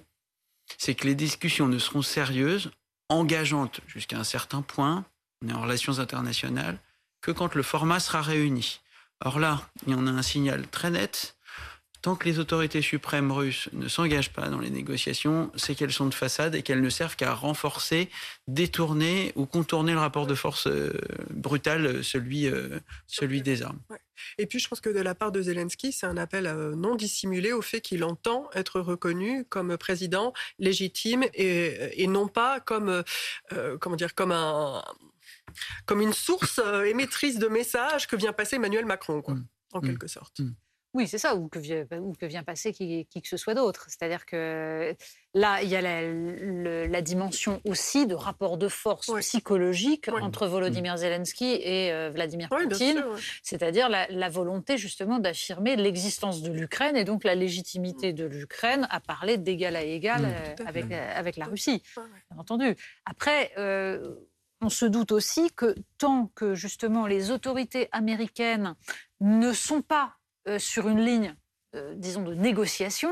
c'est 0.78 0.94
que 0.94 1.08
les 1.08 1.16
discussions 1.16 1.66
ne 1.66 1.80
seront 1.80 2.02
sérieuses, 2.02 2.70
engageantes 3.08 3.80
jusqu'à 3.88 4.20
un 4.20 4.24
certain 4.24 4.62
point, 4.62 5.04
on 5.42 5.48
est 5.48 5.52
en 5.52 5.62
relations 5.62 5.98
internationales, 5.98 6.78
que 7.22 7.32
quand 7.32 7.56
le 7.56 7.64
format 7.64 7.98
sera 7.98 8.22
réuni. 8.22 8.78
Or 9.24 9.40
là, 9.40 9.68
il 9.84 9.94
y 9.94 9.96
en 9.96 10.06
a 10.06 10.10
un 10.12 10.22
signal 10.22 10.68
très 10.68 10.90
net, 10.90 11.35
tant 12.02 12.16
que 12.16 12.26
les 12.26 12.38
autorités 12.38 12.82
suprêmes 12.82 13.32
russes 13.32 13.68
ne 13.72 13.88
s'engagent 13.88 14.32
pas 14.32 14.48
dans 14.48 14.58
les 14.58 14.70
négociations, 14.70 15.50
c'est 15.56 15.74
qu'elles 15.74 15.92
sont 15.92 16.06
de 16.06 16.14
façade 16.14 16.54
et 16.54 16.62
qu'elles 16.62 16.80
ne 16.80 16.90
servent 16.90 17.16
qu'à 17.16 17.34
renforcer, 17.34 18.08
détourner 18.48 19.32
ou 19.36 19.46
contourner 19.46 19.92
le 19.92 19.98
rapport 19.98 20.26
de 20.26 20.34
force 20.34 20.66
euh, 20.66 20.92
brutal, 21.30 22.02
celui, 22.04 22.46
euh, 22.46 22.78
celui 23.06 23.42
des 23.42 23.62
armes. 23.62 23.80
Et 24.38 24.46
puis 24.46 24.58
je 24.58 24.68
pense 24.68 24.80
que 24.80 24.90
de 24.90 25.00
la 25.00 25.14
part 25.14 25.32
de 25.32 25.42
Zelensky, 25.42 25.92
c'est 25.92 26.06
un 26.06 26.16
appel 26.16 26.46
euh, 26.46 26.74
non 26.74 26.94
dissimulé 26.94 27.52
au 27.52 27.62
fait 27.62 27.80
qu'il 27.80 28.04
entend 28.04 28.48
être 28.54 28.80
reconnu 28.80 29.44
comme 29.44 29.76
président 29.76 30.32
légitime 30.58 31.24
et, 31.34 32.06
non 32.06 32.28
pas 32.28 32.60
comme, 32.60 33.02
comment 33.80 33.96
dire, 33.96 34.14
comme 34.14 34.32
un 34.32 34.82
comme 35.86 36.00
une 36.00 36.12
source 36.12 36.60
émettrice 36.86 37.38
de 37.38 37.48
messages 37.48 38.06
que 38.06 38.16
vient 38.16 38.32
passer 38.32 38.56
Emmanuel 38.56 38.84
Macron, 38.84 39.22
quoi, 39.22 39.34
mm. 39.34 39.46
en 39.72 39.78
mm. 39.80 39.86
quelque 39.86 40.06
sorte. 40.06 40.40
Mm. 40.40 40.54
Oui, 40.96 41.06
c'est 41.06 41.18
ça, 41.18 41.36
ou 41.36 41.48
que, 41.48 41.58
vient 41.58 42.42
passer 42.42 42.72
qui, 42.72 43.06
que 43.06 43.28
ce 43.28 43.36
soit 43.36 43.52
d'autre. 43.52 43.84
C'est-à-dire 43.88 44.24
que 44.24 44.96
là, 45.34 45.62
il 45.62 45.68
y 45.68 45.76
a 45.76 45.82
la, 45.82 47.02
dimension 47.02 47.60
aussi 47.66 48.06
de 48.06 48.14
rapport 48.14 48.56
de 48.56 48.66
force 48.66 49.12
psychologique 49.20 50.08
entre 50.08 50.46
Volodymyr 50.46 50.94
mmh. 50.94 50.96
Zelensky 50.96 51.60
et 51.60 51.92
euh, 51.92 52.10
Vladimir 52.10 52.48
Poutine, 52.48 53.04
c'est-à-dire 53.42 53.90
la, 53.90 54.28
volonté 54.30 54.78
justement 54.78 55.18
d'affirmer 55.18 55.76
l'existence 55.76 56.40
de 56.40 56.50
l'Ukraine 56.50 56.96
et 56.96 57.04
donc 57.04 57.24
la 57.24 57.34
légitimité 57.34 58.14
de 58.14 58.24
l'Ukraine 58.24 58.88
à 58.90 58.98
parler 58.98 59.36
d'égal 59.36 59.76
à 59.76 59.82
égal 59.82 60.22
mmh. 60.22 60.24
euh, 60.24 60.64
avec, 60.66 60.90
avec 60.92 61.36
la 61.36 61.44
Russie, 61.44 61.82
bien 61.94 62.38
entendu. 62.38 62.74
Après, 63.04 63.52
euh, 63.58 64.14
on 64.62 64.70
se 64.70 64.86
doute 64.86 65.12
aussi 65.12 65.50
que 65.54 65.74
tant 65.98 66.30
que 66.34 66.54
justement 66.54 67.06
les 67.06 67.30
autorités 67.30 67.90
américaines 67.92 68.74
ne 69.20 69.52
sont 69.52 69.82
pas 69.82 70.16
euh, 70.48 70.58
sur 70.58 70.88
une 70.88 71.04
ligne, 71.04 71.34
euh, 71.74 71.94
disons, 71.96 72.22
de 72.22 72.34
négociation, 72.34 73.10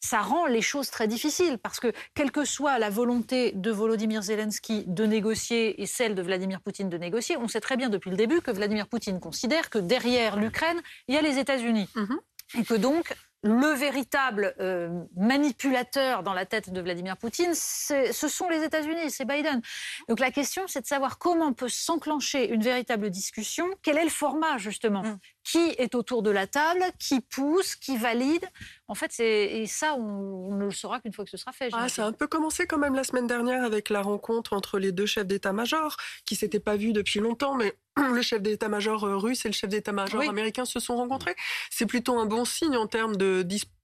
ça 0.00 0.20
rend 0.20 0.46
les 0.46 0.62
choses 0.62 0.90
très 0.90 1.06
difficiles 1.06 1.58
parce 1.58 1.78
que, 1.78 1.92
quelle 2.14 2.32
que 2.32 2.44
soit 2.44 2.78
la 2.78 2.90
volonté 2.90 3.52
de 3.52 3.70
Volodymyr 3.70 4.22
Zelensky 4.22 4.84
de 4.86 5.06
négocier 5.06 5.80
et 5.80 5.86
celle 5.86 6.14
de 6.14 6.22
Vladimir 6.22 6.60
Poutine 6.60 6.90
de 6.90 6.98
négocier, 6.98 7.36
on 7.36 7.46
sait 7.46 7.60
très 7.60 7.76
bien 7.76 7.88
depuis 7.88 8.10
le 8.10 8.16
début 8.16 8.40
que 8.40 8.50
Vladimir 8.50 8.88
Poutine 8.88 9.20
considère 9.20 9.70
que 9.70 9.78
derrière 9.78 10.36
l'Ukraine, 10.36 10.80
il 11.06 11.14
y 11.14 11.18
a 11.18 11.22
les 11.22 11.38
États-Unis. 11.38 11.88
Mhm. 11.94 12.18
Et 12.58 12.64
que 12.64 12.74
donc, 12.74 13.14
le 13.44 13.74
véritable 13.74 14.54
euh, 14.60 15.04
manipulateur 15.16 16.22
dans 16.22 16.32
la 16.32 16.46
tête 16.46 16.70
de 16.70 16.80
Vladimir 16.80 17.16
Poutine, 17.16 17.54
ce 17.54 18.28
sont 18.28 18.48
les 18.48 18.62
États-Unis, 18.62 19.10
c'est 19.10 19.24
Biden. 19.24 19.60
Donc 20.08 20.20
la 20.20 20.30
question, 20.30 20.62
c'est 20.68 20.82
de 20.82 20.86
savoir 20.86 21.18
comment 21.18 21.52
peut 21.52 21.68
s'enclencher 21.68 22.48
une 22.50 22.62
véritable 22.62 23.10
discussion, 23.10 23.66
quel 23.82 23.98
est 23.98 24.04
le 24.04 24.10
format 24.10 24.58
justement, 24.58 25.02
mm. 25.02 25.18
Qui 25.44 25.58
est 25.78 25.94
autour 25.94 26.22
de 26.22 26.30
la 26.30 26.46
table, 26.46 26.84
qui 26.98 27.20
pousse, 27.20 27.74
qui 27.74 27.96
valide. 27.96 28.44
En 28.88 28.94
fait, 28.94 29.18
et 29.20 29.66
ça, 29.66 29.94
on, 29.94 30.54
ne 30.54 30.64
le 30.64 30.70
saura 30.70 31.00
qu'une 31.00 31.12
fois 31.12 31.24
que 31.24 31.30
ce 31.30 31.36
sera 31.36 31.52
fait. 31.52 31.70
Ah, 31.72 31.88
ça 31.88 32.04
a 32.04 32.08
un 32.08 32.12
peu 32.12 32.26
commencé 32.26 32.66
quand 32.66 32.78
même 32.78 32.94
la 32.94 33.04
semaine 33.04 33.26
dernière 33.26 33.64
avec 33.64 33.90
la 33.90 34.02
rencontre 34.02 34.52
entre 34.52 34.78
les 34.78 34.92
deux 34.92 35.06
chefs 35.06 35.26
d'état-major, 35.26 35.96
qui 36.24 36.36
s'étaient 36.36 36.60
pas 36.60 36.76
vus 36.76 36.92
depuis 36.92 37.20
longtemps, 37.20 37.54
mais 37.54 37.76
le 37.96 38.22
chef 38.22 38.42
d'état-major 38.42 39.04
euh, 39.04 39.16
russe 39.16 39.44
et 39.44 39.48
le 39.48 39.54
chef 39.54 39.70
d'état-major 39.70 40.22
américain 40.22 40.64
se 40.64 40.80
sont 40.80 40.96
rencontrés. 40.96 41.34
C'est 41.70 41.86
plutôt 41.86 42.18
un 42.18 42.26
bon 42.26 42.44
signe 42.44 42.76
en 42.76 42.86
termes 42.86 43.16
de 43.16 43.42
disposition 43.42 43.81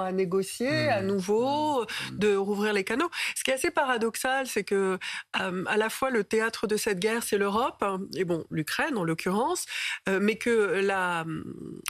à 0.00 0.12
négocier 0.12 0.88
à 0.88 1.02
mmh. 1.02 1.06
nouveau, 1.06 1.82
mmh. 1.82 1.86
de 2.18 2.36
rouvrir 2.36 2.72
les 2.72 2.84
canaux. 2.84 3.10
Ce 3.36 3.44
qui 3.44 3.50
est 3.50 3.54
assez 3.54 3.70
paradoxal, 3.70 4.46
c'est 4.46 4.64
que 4.64 4.98
euh, 5.40 5.64
à 5.66 5.76
la 5.76 5.88
fois 5.90 6.10
le 6.10 6.24
théâtre 6.24 6.66
de 6.66 6.76
cette 6.76 6.98
guerre, 6.98 7.22
c'est 7.22 7.38
l'Europe, 7.38 7.84
et 8.16 8.24
bon, 8.24 8.44
l'Ukraine 8.50 8.96
en 8.96 9.04
l'occurrence, 9.04 9.66
euh, 10.08 10.18
mais 10.20 10.36
que 10.36 10.80
la, 10.80 11.24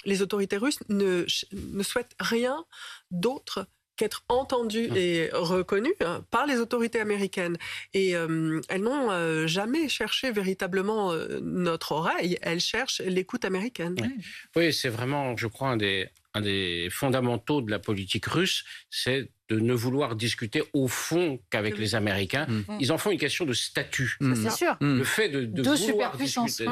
les 0.04 0.22
autorités 0.22 0.56
russes 0.56 0.78
ne, 0.88 1.26
ne 1.52 1.82
souhaitent 1.82 2.16
rien 2.20 2.64
d'autre 3.10 3.66
qu'être 3.96 4.24
entendues 4.28 4.88
mmh. 4.90 4.96
et 4.96 5.30
reconnues 5.32 5.94
hein, 6.00 6.24
par 6.30 6.46
les 6.46 6.58
autorités 6.58 7.00
américaines. 7.00 7.56
Et 7.94 8.16
euh, 8.16 8.60
elles 8.68 8.82
n'ont 8.82 9.10
euh, 9.10 9.46
jamais 9.46 9.88
cherché 9.88 10.32
véritablement 10.32 11.12
euh, 11.12 11.40
notre 11.42 11.92
oreille, 11.92 12.38
elles 12.42 12.60
cherchent 12.60 13.00
l'écoute 13.02 13.44
américaine. 13.44 13.94
Oui, 14.56 14.72
c'est 14.72 14.88
vraiment, 14.88 15.36
je 15.36 15.46
crois, 15.46 15.68
un 15.68 15.76
des, 15.76 16.08
un 16.34 16.40
des 16.40 16.88
fondamentaux 16.90 17.60
de 17.60 17.70
la 17.70 17.78
politique 17.78 18.26
russe, 18.26 18.64
c'est 18.90 19.30
de 19.48 19.60
ne 19.60 19.74
vouloir 19.74 20.16
discuter 20.16 20.62
au 20.72 20.88
fond 20.88 21.40
qu'avec 21.50 21.76
les 21.76 21.94
Américains. 21.94 22.46
Mmh. 22.46 22.78
Ils 22.80 22.92
en 22.92 22.98
font 22.98 23.10
une 23.10 23.18
question 23.18 23.44
de 23.44 23.52
statut. 23.52 24.16
C'est 24.20 24.50
sûr. 24.50 24.76
Le 24.80 25.04
fait 25.04 25.28
de, 25.28 25.44
de, 25.44 25.62
vouloir 25.62 26.16
discuter, 26.16 26.66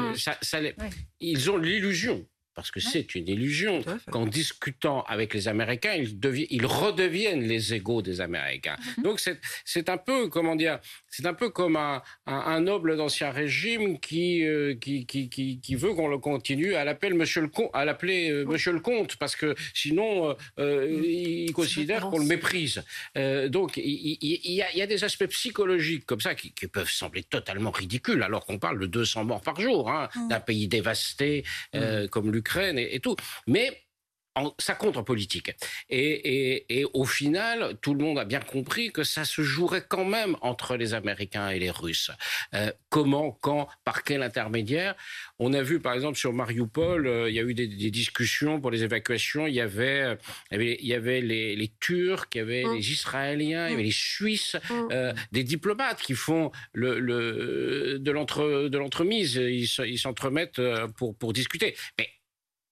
ils 1.19 1.51
ont 1.51 1.57
l'illusion 1.57 2.25
parce 2.53 2.71
que 2.71 2.79
c'est 2.79 3.15
une 3.15 3.27
illusion 3.27 3.83
qu'en 4.11 4.25
discutant 4.25 5.03
avec 5.03 5.33
les 5.33 5.47
Américains, 5.47 5.93
ils, 5.95 6.17
ils 6.49 6.65
redeviennent 6.65 7.43
les 7.43 7.73
égaux 7.73 8.01
des 8.01 8.21
Américains. 8.21 8.77
Mhm. 8.97 9.03
Donc 9.03 9.21
c'est 9.65 9.89
un 9.89 9.97
peu, 9.97 10.27
comment 10.27 10.55
dire, 10.55 10.79
c'est 11.07 11.25
un 11.25 11.33
peu 11.33 11.49
comme 11.49 11.75
un, 11.75 12.01
un, 12.25 12.61
noble 12.61 12.97
d'ancien 12.97 13.31
régime 13.31 13.99
qui, 13.99 14.45
euh, 14.45 14.75
qui, 14.75 15.05
qui, 15.05 15.29
qui, 15.29 15.75
veut 15.75 15.93
qu'on 15.93 16.07
le 16.07 16.17
continue 16.17 16.75
à 16.75 16.83
l'appeler 16.83 17.13
Monsieur 17.13 17.41
le 17.41 17.47
Comte, 17.47 17.69
à 17.73 17.85
l'appeler 17.85 18.31
euh, 18.31 18.45
Monsieur 18.45 18.71
le 18.71 18.79
Comte, 18.79 19.15
parce 19.17 19.35
que 19.35 19.55
sinon 19.73 20.35
euh, 20.59 20.87
mhm. 20.89 21.03
il 21.03 21.53
considère 21.53 22.09
qu'on 22.09 22.19
le 22.19 22.25
méprise. 22.25 22.83
donc 23.49 23.77
il, 23.77 24.17
il, 24.21 24.53
y 24.53 24.61
a, 24.61 24.71
il, 24.71 24.77
y 24.77 24.81
a, 24.81 24.87
des 24.87 25.03
aspects 25.03 25.27
psychologiques 25.27 26.05
comme 26.05 26.21
ça 26.21 26.35
qui, 26.35 26.51
peuvent 26.71 26.89
sembler 26.89 27.23
totalement 27.23 27.71
ridicules, 27.71 28.23
alors 28.23 28.45
qu'on 28.45 28.59
parle 28.59 28.79
de 28.79 28.85
200 28.85 29.25
morts 29.25 29.41
par 29.41 29.59
jour, 29.59 29.89
hein, 29.89 30.09
mhm. 30.15 30.27
d'un 30.29 30.39
pays 30.39 30.67
dévasté 30.67 31.43
comme 32.09 32.31
l'Ukraine 32.41 32.79
et, 32.79 32.99
tout. 32.99 33.15
Mais 33.45 33.85
ça 34.59 34.75
compte 34.75 34.97
en 34.97 35.03
politique. 35.03 35.51
Et, 35.89 36.85
au 36.93 37.05
final, 37.05 37.77
tout 37.81 37.93
le 37.93 38.03
monde 38.03 38.17
a 38.17 38.25
bien 38.25 38.39
compris 38.39 38.91
que 38.91 39.03
ça 39.03 39.25
se 39.25 39.41
jouerait 39.41 39.83
quand 39.87 40.05
même 40.05 40.35
entre 40.41 40.77
les 40.77 40.93
Américains 40.93 41.49
et 41.49 41.59
les 41.59 41.69
Russes. 41.69 42.11
Euh, 42.53 42.71
comment, 42.89 43.37
quand, 43.41 43.67
par 43.83 44.03
quel 44.03 44.23
intermédiaire? 44.23 44.95
On 45.37 45.53
a 45.53 45.61
vu, 45.61 45.79
par 45.79 45.93
exemple, 45.93 46.17
sur 46.17 46.33
Mariupol, 46.33 47.07
euh, 47.07 47.29
il 47.29 47.35
y 47.35 47.39
a 47.39 47.43
eu 47.43 47.53
des, 47.53 47.67
discussions 47.67 48.61
pour 48.61 48.71
les 48.71 48.83
évacuations. 48.83 49.47
Il 49.47 49.53
y 49.53 49.61
avait, 49.61 50.17
il 50.51 50.87
y 50.87 50.93
avait, 50.93 51.21
les, 51.21 51.71
Turcs, 51.79 52.27
il 52.33 52.37
y 52.37 52.41
avait 52.41 52.63
mmh. 52.63 52.75
les 52.75 52.91
Israéliens, 52.91 53.67
il 53.67 53.71
y 53.71 53.73
avait 53.73 53.83
les 53.83 53.91
Suisses, 53.91 54.55
euh, 54.91 55.13
des 55.31 55.43
diplomates 55.43 56.01
qui 56.01 56.13
font 56.13 56.51
le, 56.73 56.99
le 56.99 57.99
de 57.99 58.77
l'entremise. 58.77 59.35
Ils 59.35 59.97
s'entremettent 59.97 60.61
pour, 60.95 61.15
pour 61.17 61.33
discuter. 61.33 61.75
Mais 61.97 62.09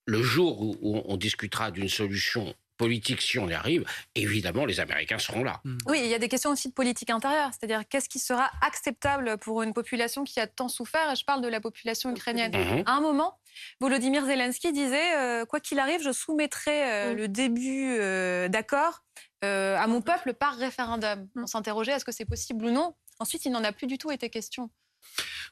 le 0.09 0.23
jour 0.23 0.61
où, 0.61 0.75
on 0.81 1.17
discutera 1.17 1.71
d'une 1.71 1.89
solution 1.89 2.53
politique, 2.77 3.21
si 3.21 3.37
on 3.37 3.49
y 3.49 3.53
arrive, 3.53 3.83
évidemment, 4.15 4.65
les 4.65 4.79
Américains 4.79 5.19
seront 5.19 5.43
là. 5.43 5.59
Hmm. 5.65 5.77
Oui, 5.87 5.99
il 6.01 6.09
y 6.09 6.13
a 6.13 6.19
des 6.19 6.29
questions 6.29 6.49
aussi 6.49 6.69
de 6.69 6.73
politique 6.73 7.09
intérieure, 7.09 7.49
c'est-à-dire 7.51 7.83
qu'est-ce 7.87 8.07
qui 8.07 8.19
sera 8.19 8.49
acceptable 8.61 9.37
pour 9.37 9.61
une 9.61 9.73
population 9.73 10.23
qui 10.23 10.39
a 10.39 10.47
tant 10.47 10.69
souffert, 10.69 11.11
et 11.11 11.15
je 11.17 11.25
parle 11.25 11.41
de 11.41 11.49
la 11.49 11.59
population 11.59 12.09
ukrainienne. 12.09 12.55
Mhm. 12.55 12.83
À 12.85 12.93
un 12.93 13.01
moment, 13.01 13.37
Volodymyr 13.81 14.25
Zelensky 14.25 14.71
disait, 14.71 15.17
euh, 15.17 15.45
quoi 15.45 15.59
qu'il 15.59 15.77
arrive, 15.77 16.01
je 16.01 16.13
soumettrai 16.13 16.91
euh, 16.91 17.13
le 17.13 17.27
début 17.27 17.97
euh, 17.99 18.47
d'accord 18.47 19.03
à 19.41 19.87
mon 19.87 20.01
peuple 20.01 20.33
par 20.33 20.57
référendum. 20.57 21.27
On 21.37 21.47
s'interrogeait, 21.47 21.93
est-ce 21.93 22.03
que 22.03 22.11
c'est 22.11 22.25
possible 22.25 22.65
ou 22.65 22.71
non? 22.71 22.93
Ensuite, 23.19 23.45
il 23.45 23.51
n'en 23.53 23.63
a 23.63 23.71
plus 23.71 23.87
du 23.87 23.97
tout 23.97 24.11
été 24.11 24.29
question. 24.29 24.69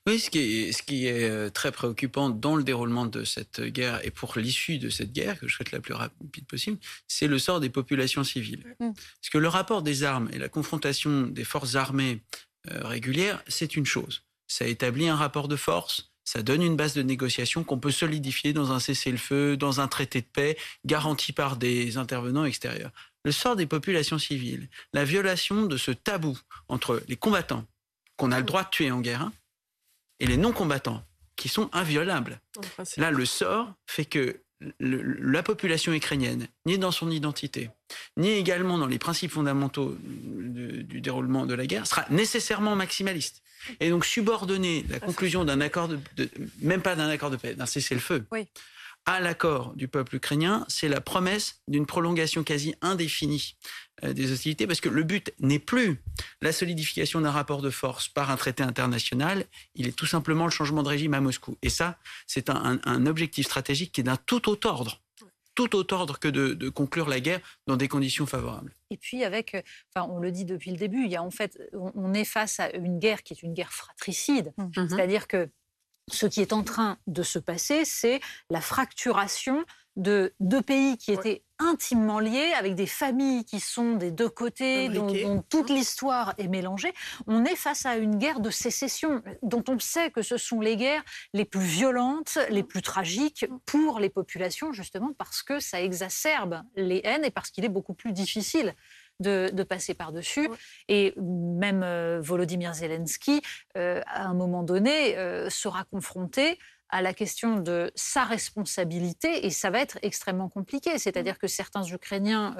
Oui, 0.07 0.19
ce 0.19 0.29
qui, 0.29 0.39
est, 0.39 0.71
ce 0.71 0.83
qui 0.83 1.07
est 1.07 1.29
euh, 1.29 1.49
très 1.49 1.73
préoccupant 1.73 2.29
dans 2.29 2.55
le 2.55 2.63
déroulement 2.63 3.05
de 3.05 3.25
cette 3.25 3.61
guerre 3.61 3.99
et 4.05 4.09
pour 4.09 4.37
l'issue 4.37 4.77
de 4.77 4.89
cette 4.89 5.11
guerre, 5.11 5.37
que 5.37 5.49
je 5.49 5.55
souhaite 5.55 5.73
la 5.73 5.81
plus 5.81 5.93
rapide 5.93 6.45
possible, 6.47 6.77
c'est 7.09 7.27
le 7.27 7.37
sort 7.39 7.59
des 7.59 7.69
populations 7.69 8.23
civiles. 8.23 8.63
Mm. 8.79 8.93
Parce 8.93 9.29
que 9.29 9.37
le 9.37 9.49
rapport 9.49 9.81
des 9.81 10.03
armes 10.03 10.29
et 10.31 10.37
la 10.37 10.47
confrontation 10.47 11.23
des 11.23 11.43
forces 11.43 11.75
armées 11.75 12.21
euh, 12.71 12.87
régulières, 12.87 13.43
c'est 13.47 13.75
une 13.75 13.85
chose. 13.85 14.23
Ça 14.47 14.65
établit 14.65 15.09
un 15.09 15.15
rapport 15.17 15.49
de 15.49 15.57
force, 15.57 16.13
ça 16.23 16.41
donne 16.41 16.61
une 16.61 16.77
base 16.77 16.93
de 16.93 17.01
négociation 17.01 17.65
qu'on 17.65 17.79
peut 17.79 17.91
solidifier 17.91 18.53
dans 18.53 18.71
un 18.71 18.79
cessez-le-feu, 18.79 19.57
dans 19.57 19.81
un 19.81 19.89
traité 19.89 20.21
de 20.21 20.27
paix, 20.27 20.57
garanti 20.85 21.33
par 21.33 21.57
des 21.57 21.97
intervenants 21.97 22.45
extérieurs. 22.45 22.91
Le 23.25 23.33
sort 23.33 23.57
des 23.57 23.65
populations 23.65 24.19
civiles, 24.19 24.69
la 24.93 25.03
violation 25.03 25.65
de 25.65 25.75
ce 25.75 25.91
tabou 25.91 26.37
entre 26.69 27.03
les 27.09 27.17
combattants 27.17 27.65
qu'on 28.17 28.31
a 28.31 28.39
le 28.39 28.45
droit 28.45 28.63
de 28.63 28.69
tuer 28.69 28.91
en 28.91 29.01
guerre, 29.01 29.21
hein, 29.21 29.33
et 30.19 30.27
les 30.27 30.37
non-combattants, 30.37 31.03
qui 31.35 31.49
sont 31.49 31.69
inviolables. 31.71 32.41
Là, 32.97 33.11
le 33.11 33.25
sort 33.25 33.71
fait 33.85 34.05
que 34.05 34.41
la 34.79 35.43
population 35.43 35.93
ukrainienne, 35.93 36.47
ni 36.65 36.79
dans 36.79 36.91
son 36.91 37.11
identité, 37.11 37.69
ni 38.17 38.29
également 38.29 38.79
dans 38.79 38.87
les 38.87 38.97
principes 38.97 39.31
fondamentaux 39.31 39.95
du 40.01 40.99
déroulement 40.99 41.45
de 41.45 41.53
la 41.53 41.67
guerre, 41.67 41.85
sera 41.85 42.05
nécessairement 42.09 42.75
maximaliste. 42.75 43.43
Et 43.79 43.89
donc 43.91 44.03
subordonner 44.03 44.83
la 44.89 44.99
conclusion 44.99 45.45
d'un 45.45 45.61
accord 45.61 45.87
de, 45.87 45.99
même 46.61 46.81
pas 46.81 46.95
d'un 46.95 47.07
accord 47.07 47.29
de 47.29 47.37
paix, 47.37 47.53
d'un 47.53 47.67
cessez-le-feu, 47.67 48.25
oui 48.31 48.47
à 49.07 49.21
l'accord 49.21 49.73
du 49.73 49.87
peuple 49.87 50.17
ukrainien, 50.17 50.65
c'est 50.67 50.89
la 50.89 50.99
promesse 50.99 51.61
d'une 51.69 51.85
prolongation 51.85 52.43
quasi 52.43 52.75
indéfinie 52.81 53.55
euh, 54.03 54.11
des 54.11 54.33
hostilités, 54.33 54.67
parce 54.67 54.81
que 54.81 54.89
le 54.89 55.03
but 55.03 55.33
n'est 55.39 55.59
plus 55.59 56.03
la 56.41 56.51
solidification 56.51 57.21
d'un 57.21 57.31
rapport 57.31 57.61
de 57.61 57.69
force 57.69 58.09
par 58.09 58.29
un 58.29 58.35
traité 58.35 58.63
international, 58.63 59.45
il 59.75 59.87
est 59.87 59.95
tout 59.95 60.05
simplement 60.05 60.43
le 60.43 60.51
changement 60.51 60.83
de 60.83 60.89
régime 60.89 61.13
à 61.13 61.21
Moscou. 61.21 61.57
Et 61.61 61.69
ça, 61.69 61.97
c'est 62.27 62.49
un, 62.49 63.05
objectif 63.05 63.45
stratégique 63.45 63.93
qui 63.93 64.01
est 64.01 64.03
d'un 64.03 64.17
tout 64.17 64.49
autre 64.49 64.69
ordre 64.69 65.01
tout 65.55 65.75
autre 65.75 65.95
ordre 65.95 66.19
que 66.19 66.27
de, 66.27 66.69
conclure 66.69 67.09
la 67.09 67.19
guerre 67.19 67.39
dans 67.65 67.77
des 67.77 67.87
conditions 67.87 68.27
favorables. 68.27 68.75
Et 68.91 68.97
puis 68.97 69.23
avec, 69.23 69.55
euh, 69.55 69.61
enfin, 69.91 70.07
on 70.07 70.19
le 70.19 70.31
dit 70.31 70.45
depuis 70.45 70.69
le 70.69 70.77
début, 70.77 71.05
il 71.05 71.09
y 71.09 71.15
a 71.15 71.23
en 71.23 71.31
fait, 71.31 71.59
on 71.73 72.13
est 72.13 72.25
face 72.25 72.59
à 72.59 72.69
une 72.75 72.99
guerre 72.99 73.23
qui 73.23 73.33
est 73.33 73.41
une 73.41 73.55
guerre 73.55 73.73
fratricide, 73.73 74.53
mmh. 74.57 74.87
c'est-à-dire 74.87 75.27
que 75.27 75.49
ce 76.11 76.25
qui 76.25 76.41
est 76.41 76.53
en 76.53 76.63
train 76.63 76.97
de 77.07 77.23
se 77.23 77.39
passer, 77.39 77.85
c'est 77.85 78.19
la 78.49 78.61
fracturation 78.61 79.65
de 79.97 80.33
deux 80.39 80.61
pays 80.61 80.97
qui 80.97 81.11
étaient 81.11 81.43
intimement 81.59 82.19
liés, 82.19 82.53
avec 82.55 82.75
des 82.75 82.85
familles 82.85 83.43
qui 83.43 83.59
sont 83.59 83.95
des 83.95 84.11
deux 84.11 84.29
côtés, 84.29 84.89
dont, 84.89 85.43
toute 85.49 85.71
l'histoire 85.71 86.35
est 86.37 86.47
mélangée. 86.47 86.93
On 87.25 87.45
est 87.45 87.55
face 87.55 87.87
à 87.87 87.97
une 87.97 88.17
guerre 88.17 88.39
de 88.39 88.51
sécession, 88.51 89.23
dont 89.41 89.63
on 89.67 89.79
sait 89.79 90.11
que 90.11 90.21
ce 90.21 90.37
sont 90.37 90.61
les 90.61 90.77
guerres 90.77 91.03
les 91.33 91.45
plus 91.45 91.65
violentes, 91.65 92.37
les 92.51 92.61
plus 92.61 92.83
tragiques 92.83 93.47
pour 93.65 93.99
les 93.99 94.09
populations, 94.09 94.71
justement 94.71 95.13
parce 95.17 95.41
que 95.41 95.59
ça 95.59 95.81
exacerbe 95.81 96.61
les 96.75 97.01
haines 97.03 97.25
et 97.25 97.31
parce 97.31 97.49
qu'il 97.49 97.65
est 97.65 97.69
beaucoup 97.69 97.95
plus 97.95 98.13
difficile 98.13 98.75
de, 99.19 99.63
passer 99.63 99.93
par-dessus. 99.93 100.49
Et 100.87 101.13
même 101.17 101.83
euh, 101.83 102.19
Volodymyr 102.21 102.73
Zelensky, 102.73 103.41
euh, 103.77 104.01
à 104.05 104.27
un 104.27 104.33
moment 104.33 104.63
donné, 104.63 105.17
euh, 105.17 105.49
sera 105.49 105.83
confronté 105.85 106.57
à 106.89 107.01
la 107.01 107.13
question 107.13 107.59
de 107.59 107.91
sa 107.95 108.23
responsabilité 108.23 109.45
et 109.45 109.49
ça 109.49 109.69
va 109.69 109.81
être 109.81 109.99
extrêmement 110.03 110.47
compliqué. 110.47 110.97
C'est-à-dire 110.97 111.37
que 111.37 111.45
certains 111.47 111.83
Ukrainiens 111.83 112.55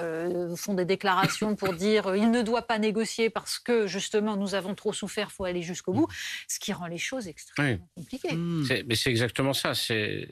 font 0.54 0.74
des 0.74 0.84
déclarations 0.84 1.56
pour 1.56 1.72
dire 1.72 2.14
il 2.14 2.30
ne 2.30 2.42
doit 2.42 2.60
pas 2.60 2.78
négocier 2.78 3.30
parce 3.30 3.58
que 3.58 3.86
justement 3.86 4.36
nous 4.36 4.54
avons 4.54 4.74
trop 4.74 4.92
souffert, 4.92 5.28
il 5.30 5.34
faut 5.34 5.44
aller 5.44 5.62
jusqu'au 5.62 5.94
bout, 5.94 6.08
ce 6.46 6.58
qui 6.58 6.74
rend 6.74 6.88
les 6.88 6.98
choses 6.98 7.26
extrêmement 7.26 7.88
compliquées. 7.96 8.36
Mais 8.36 8.96
c'est 8.96 9.08
exactement 9.08 9.54
ça. 9.54 9.72
C'est 9.72 10.28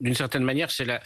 d'une 0.00 0.14
certaine 0.14 0.44
manière, 0.44 0.70
c'est 0.70 0.84
la... 0.84 1.00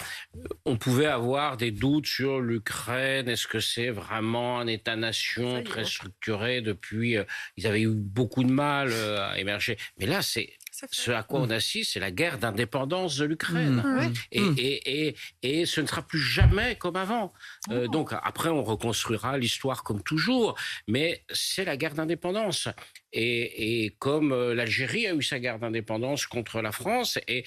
on 0.64 0.76
pouvait 0.76 1.06
avoir 1.06 1.56
des 1.56 1.70
doutes 1.70 2.06
sur 2.06 2.40
l'Ukraine. 2.40 3.28
Est-ce 3.28 3.46
que 3.46 3.60
c'est 3.60 3.90
vraiment 3.90 4.58
un 4.58 4.66
État-nation 4.66 5.62
très 5.62 5.84
structuré 5.84 6.60
depuis 6.60 7.16
euh, 7.16 7.24
Ils 7.56 7.66
avaient 7.66 7.82
eu 7.82 7.94
beaucoup 7.94 8.44
de 8.44 8.52
mal 8.52 8.88
euh, 8.90 9.30
à 9.30 9.38
émerger. 9.38 9.78
Mais 9.98 10.06
là, 10.06 10.22
c'est 10.22 10.52
ce 10.90 11.10
à 11.10 11.22
quoi 11.22 11.40
on 11.40 11.50
assiste, 11.50 11.92
c'est 11.92 12.00
la 12.00 12.10
guerre 12.10 12.38
d'indépendance 12.38 13.16
de 13.16 13.24
l'Ukraine. 13.24 13.82
Mmh. 13.84 14.12
Et, 14.32 14.40
mmh. 14.40 14.54
et, 14.58 15.06
et, 15.06 15.16
et, 15.42 15.66
ce 15.66 15.80
ne 15.80 15.86
sera 15.86 16.02
plus 16.02 16.18
jamais 16.18 16.76
comme 16.76 16.96
avant. 16.96 17.32
Euh, 17.70 17.88
donc 17.88 18.12
après, 18.22 18.48
on 18.48 18.64
reconstruira 18.64 19.38
l'histoire 19.38 19.84
comme 19.84 20.02
toujours, 20.02 20.58
mais 20.88 21.24
c'est 21.32 21.64
la 21.64 21.76
guerre 21.76 21.94
d'indépendance. 21.94 22.68
Et, 23.12 23.94
comme 23.98 24.32
euh, 24.32 24.54
l'Algérie 24.54 25.06
a 25.06 25.14
eu 25.14 25.22
sa 25.22 25.38
guerre 25.38 25.58
d'indépendance 25.58 26.26
contre 26.26 26.60
la 26.60 26.72
France, 26.72 27.18
et, 27.28 27.44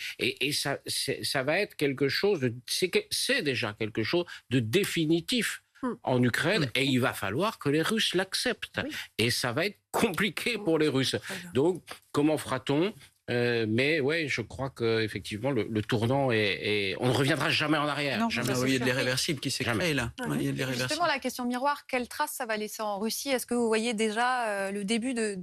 ça, 0.51 0.79
ça 0.87 1.43
va 1.43 1.59
être 1.59 1.75
quelque 1.75 2.07
chose, 2.07 2.49
c'est 2.67 3.41
déjà 3.41 3.73
quelque 3.73 4.03
chose 4.03 4.25
de 4.49 4.59
définitif 4.59 5.63
mmh. 5.81 5.87
en 6.03 6.23
Ukraine 6.23 6.69
et 6.75 6.83
il 6.83 6.99
va 6.99 7.13
falloir 7.13 7.59
que 7.59 7.69
les 7.69 7.81
Russes 7.81 8.13
l'acceptent. 8.13 8.81
Et 9.17 9.31
ça 9.31 9.53
va 9.53 9.65
être 9.65 9.79
compliqué 9.91 10.57
pour 10.57 10.77
les 10.77 10.87
Russes. 10.87 11.15
Donc, 11.53 11.83
comment 12.11 12.37
fera-t-on? 12.37 12.93
Euh, 13.31 13.65
mais 13.67 13.99
ouais, 13.99 14.27
je 14.27 14.41
crois 14.41 14.69
que 14.69 15.01
effectivement 15.01 15.49
le, 15.49 15.81
tournant 15.81 16.31
est, 16.31 16.95
on 16.99 17.07
ne 17.07 17.13
reviendra 17.13 17.49
jamais 17.49 17.77
en 17.77 17.87
arrière. 17.87 18.19
Non, 18.19 18.29
jamais. 18.29 18.53
il 18.67 18.73
y 18.73 18.75
a 18.75 18.79
de 18.79 18.85
l'irréversible 18.85 19.39
qui 19.39 19.49
s'est 19.49 19.63
créé 19.63 19.93
là. 19.93 20.11
il 20.39 20.55
y 20.57 20.63
a 20.63 20.71
Justement, 20.71 21.07
la 21.07 21.19
question 21.19 21.45
miroir, 21.45 21.87
quelle 21.87 22.07
trace 22.07 22.33
ça 22.33 22.45
va 22.45 22.57
laisser 22.57 22.83
en 22.83 22.99
Russie? 22.99 23.29
Est-ce 23.29 23.45
que 23.45 23.55
vous 23.55 23.67
voyez 23.67 23.93
déjà 23.93 24.47
euh, 24.47 24.71
le 24.71 24.83
début 24.83 25.13
de, 25.13 25.39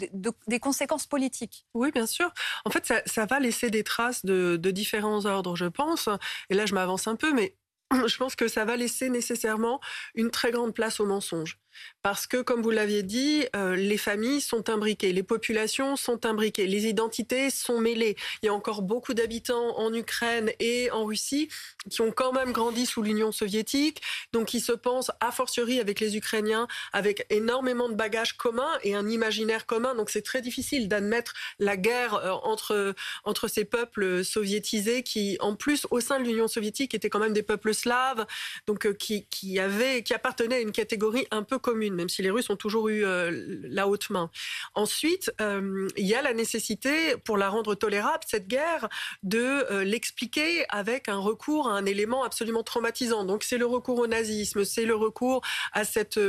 des 0.46 0.60
conséquences 0.60 1.06
politiques? 1.06 1.66
Oui, 1.74 1.90
bien 1.90 2.06
sûr. 2.06 2.32
En 2.64 2.70
fait, 2.70 2.92
ça, 3.06 3.26
va 3.26 3.40
laisser 3.40 3.70
des 3.70 3.82
traces 3.82 4.24
de, 4.24 4.56
différents 4.70 5.26
ordres, 5.26 5.56
je 5.56 5.66
pense. 5.66 6.08
Et 6.50 6.54
là, 6.54 6.66
je 6.66 6.74
m'avance 6.74 7.08
un 7.08 7.16
peu, 7.16 7.32
mais 7.32 7.56
je 8.06 8.16
pense 8.16 8.36
que 8.36 8.48
ça 8.48 8.64
va 8.64 8.76
laisser 8.76 9.10
nécessairement 9.10 9.80
une 10.14 10.30
très 10.30 10.50
grande 10.52 10.74
place 10.74 11.00
au 11.00 11.06
mensonge. 11.06 11.58
Parce 12.02 12.26
que, 12.26 12.42
comme 12.42 12.62
vous 12.62 12.70
l'aviez 12.70 13.02
dit, 13.02 13.44
euh, 13.54 13.76
les 13.76 13.96
familles 13.98 14.40
sont 14.40 14.68
imbriquées, 14.68 15.12
les 15.12 15.22
populations 15.22 15.96
sont 15.96 16.26
imbriquées, 16.26 16.66
les 16.66 16.86
identités 16.86 17.50
sont 17.50 17.78
mêlées. 17.78 18.16
Il 18.42 18.46
y 18.46 18.48
a 18.48 18.54
encore 18.54 18.82
beaucoup 18.82 19.14
d'habitants 19.14 19.78
en 19.78 19.92
Ukraine 19.94 20.50
et 20.58 20.90
en 20.90 21.04
Russie 21.04 21.48
qui 21.90 22.00
ont 22.00 22.10
quand 22.10 22.32
même 22.32 22.52
grandi 22.52 22.86
sous 22.86 23.02
l'Union 23.02 23.32
soviétique, 23.32 24.02
donc 24.32 24.48
qui 24.48 24.60
se 24.60 24.72
pensent 24.72 25.10
a 25.20 25.30
fortiori 25.30 25.80
avec 25.80 26.00
les 26.00 26.16
Ukrainiens, 26.16 26.66
avec 26.92 27.26
énormément 27.30 27.88
de 27.88 27.94
bagages 27.94 28.36
communs 28.36 28.78
et 28.82 28.94
un 28.94 29.08
imaginaire 29.08 29.66
commun. 29.66 29.94
Donc 29.94 30.10
c'est 30.10 30.22
très 30.22 30.42
difficile 30.42 30.88
d'admettre 30.88 31.34
la 31.58 31.76
guerre 31.76 32.14
euh, 32.14 32.32
entre, 32.42 32.94
entre 33.24 33.48
ces 33.48 33.64
peuples 33.64 34.24
soviétisés 34.24 35.02
qui, 35.02 35.36
en 35.40 35.54
plus, 35.54 35.86
au 35.90 36.00
sein 36.00 36.18
de 36.18 36.24
l'Union 36.24 36.48
soviétique, 36.48 36.94
étaient 36.94 37.10
quand 37.10 37.18
même 37.20 37.32
des 37.32 37.42
peuples 37.42 37.74
slaves, 37.74 38.26
donc 38.66 38.86
euh, 38.86 38.92
qui, 38.92 39.26
qui, 39.26 39.58
avaient, 39.58 40.02
qui 40.02 40.14
appartenaient 40.14 40.56
à 40.56 40.60
une 40.60 40.72
catégorie 40.72 41.26
un 41.30 41.42
peu 41.42 41.58
commune, 41.62 41.94
même 41.94 42.10
si 42.10 42.20
les 42.20 42.30
Russes 42.30 42.50
ont 42.50 42.56
toujours 42.56 42.90
eu 42.90 43.04
euh, 43.04 43.30
la 43.62 43.88
haute 43.88 44.10
main. 44.10 44.30
Ensuite, 44.74 45.32
euh, 45.40 45.88
il 45.96 46.06
y 46.06 46.14
a 46.14 46.20
la 46.20 46.34
nécessité, 46.34 47.16
pour 47.24 47.38
la 47.38 47.48
rendre 47.48 47.74
tolérable, 47.74 48.24
cette 48.26 48.46
guerre, 48.46 48.90
de 49.22 49.38
euh, 49.38 49.84
l'expliquer 49.84 50.66
avec 50.68 51.08
un 51.08 51.16
recours 51.16 51.68
à 51.68 51.72
un 51.72 51.86
élément 51.86 52.24
absolument 52.24 52.62
traumatisant. 52.62 53.24
Donc 53.24 53.44
c'est 53.44 53.56
le 53.56 53.66
recours 53.66 53.98
au 53.98 54.06
nazisme, 54.06 54.64
c'est 54.64 54.84
le 54.84 54.94
recours 54.94 55.40
à 55.72 55.84
cette 55.84 56.20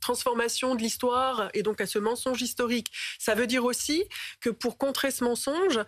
transformation 0.00 0.74
de 0.74 0.82
l'histoire 0.82 1.50
et 1.54 1.62
donc 1.62 1.80
à 1.80 1.86
ce 1.86 1.98
mensonge 1.98 2.42
historique. 2.42 2.90
Ça 3.18 3.34
veut 3.34 3.46
dire 3.46 3.64
aussi 3.64 4.04
que 4.40 4.50
pour 4.50 4.78
contrer 4.78 5.10
ce 5.10 5.22
mensonge, 5.22 5.78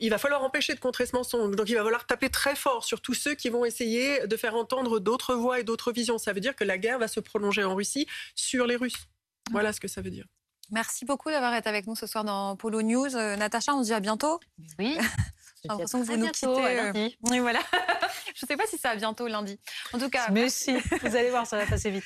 il 0.00 0.10
va 0.10 0.18
falloir 0.18 0.42
empêcher 0.44 0.74
de 0.74 0.80
contrer 0.80 1.06
ce 1.06 1.16
mensonge. 1.16 1.56
Donc 1.56 1.68
il 1.68 1.74
va 1.74 1.82
falloir 1.82 2.06
taper 2.06 2.28
très 2.28 2.54
fort 2.54 2.84
sur 2.84 3.00
tous 3.00 3.14
ceux 3.14 3.34
qui 3.34 3.48
vont 3.48 3.64
essayer 3.64 4.26
de 4.26 4.36
faire 4.36 4.54
entendre 4.54 5.00
d'autres 5.00 5.34
voix 5.34 5.60
et 5.60 5.64
d'autres 5.64 5.92
visions. 5.92 6.18
Ça 6.18 6.32
veut 6.32 6.40
dire 6.40 6.54
que 6.54 6.64
la 6.64 6.78
guerre 6.78 6.98
va 6.98 7.08
se 7.08 7.20
prolonger 7.20 7.64
en 7.64 7.74
Russie 7.74 8.06
sur 8.34 8.66
les 8.66 8.76
Russes. 8.76 9.06
Voilà 9.50 9.72
ce 9.72 9.80
que 9.80 9.88
ça 9.88 10.00
veut 10.00 10.10
dire. 10.10 10.26
Merci 10.70 11.06
beaucoup 11.06 11.30
d'avoir 11.30 11.54
été 11.54 11.68
avec 11.68 11.86
nous 11.86 11.94
ce 11.94 12.06
soir 12.06 12.24
dans 12.24 12.54
Polo 12.56 12.82
News. 12.82 13.16
Euh, 13.16 13.36
Natacha, 13.36 13.74
on 13.74 13.82
se 13.82 13.88
dit 13.88 13.94
à 13.94 14.00
bientôt. 14.00 14.38
Oui. 14.78 14.98
J'ai 15.62 15.68
l'impression 15.68 16.00
que 16.00 16.06
vous 16.06 16.16
nous 16.16 16.28
quittez. 16.28 16.46
Euh, 16.46 16.92
oui, 17.22 17.38
voilà. 17.40 17.60
Je 18.34 18.44
ne 18.44 18.48
sais 18.48 18.56
pas 18.56 18.66
si 18.66 18.78
c'est 18.78 18.88
à 18.88 18.94
bientôt 18.94 19.26
lundi. 19.26 19.58
En 19.92 19.98
tout 19.98 20.10
cas. 20.10 20.28
Mais 20.30 20.48
si, 20.50 20.76
vous 20.76 21.16
allez 21.16 21.30
voir, 21.30 21.46
ça 21.46 21.56
va 21.56 21.66
passer 21.66 21.90
vite. 21.90 21.96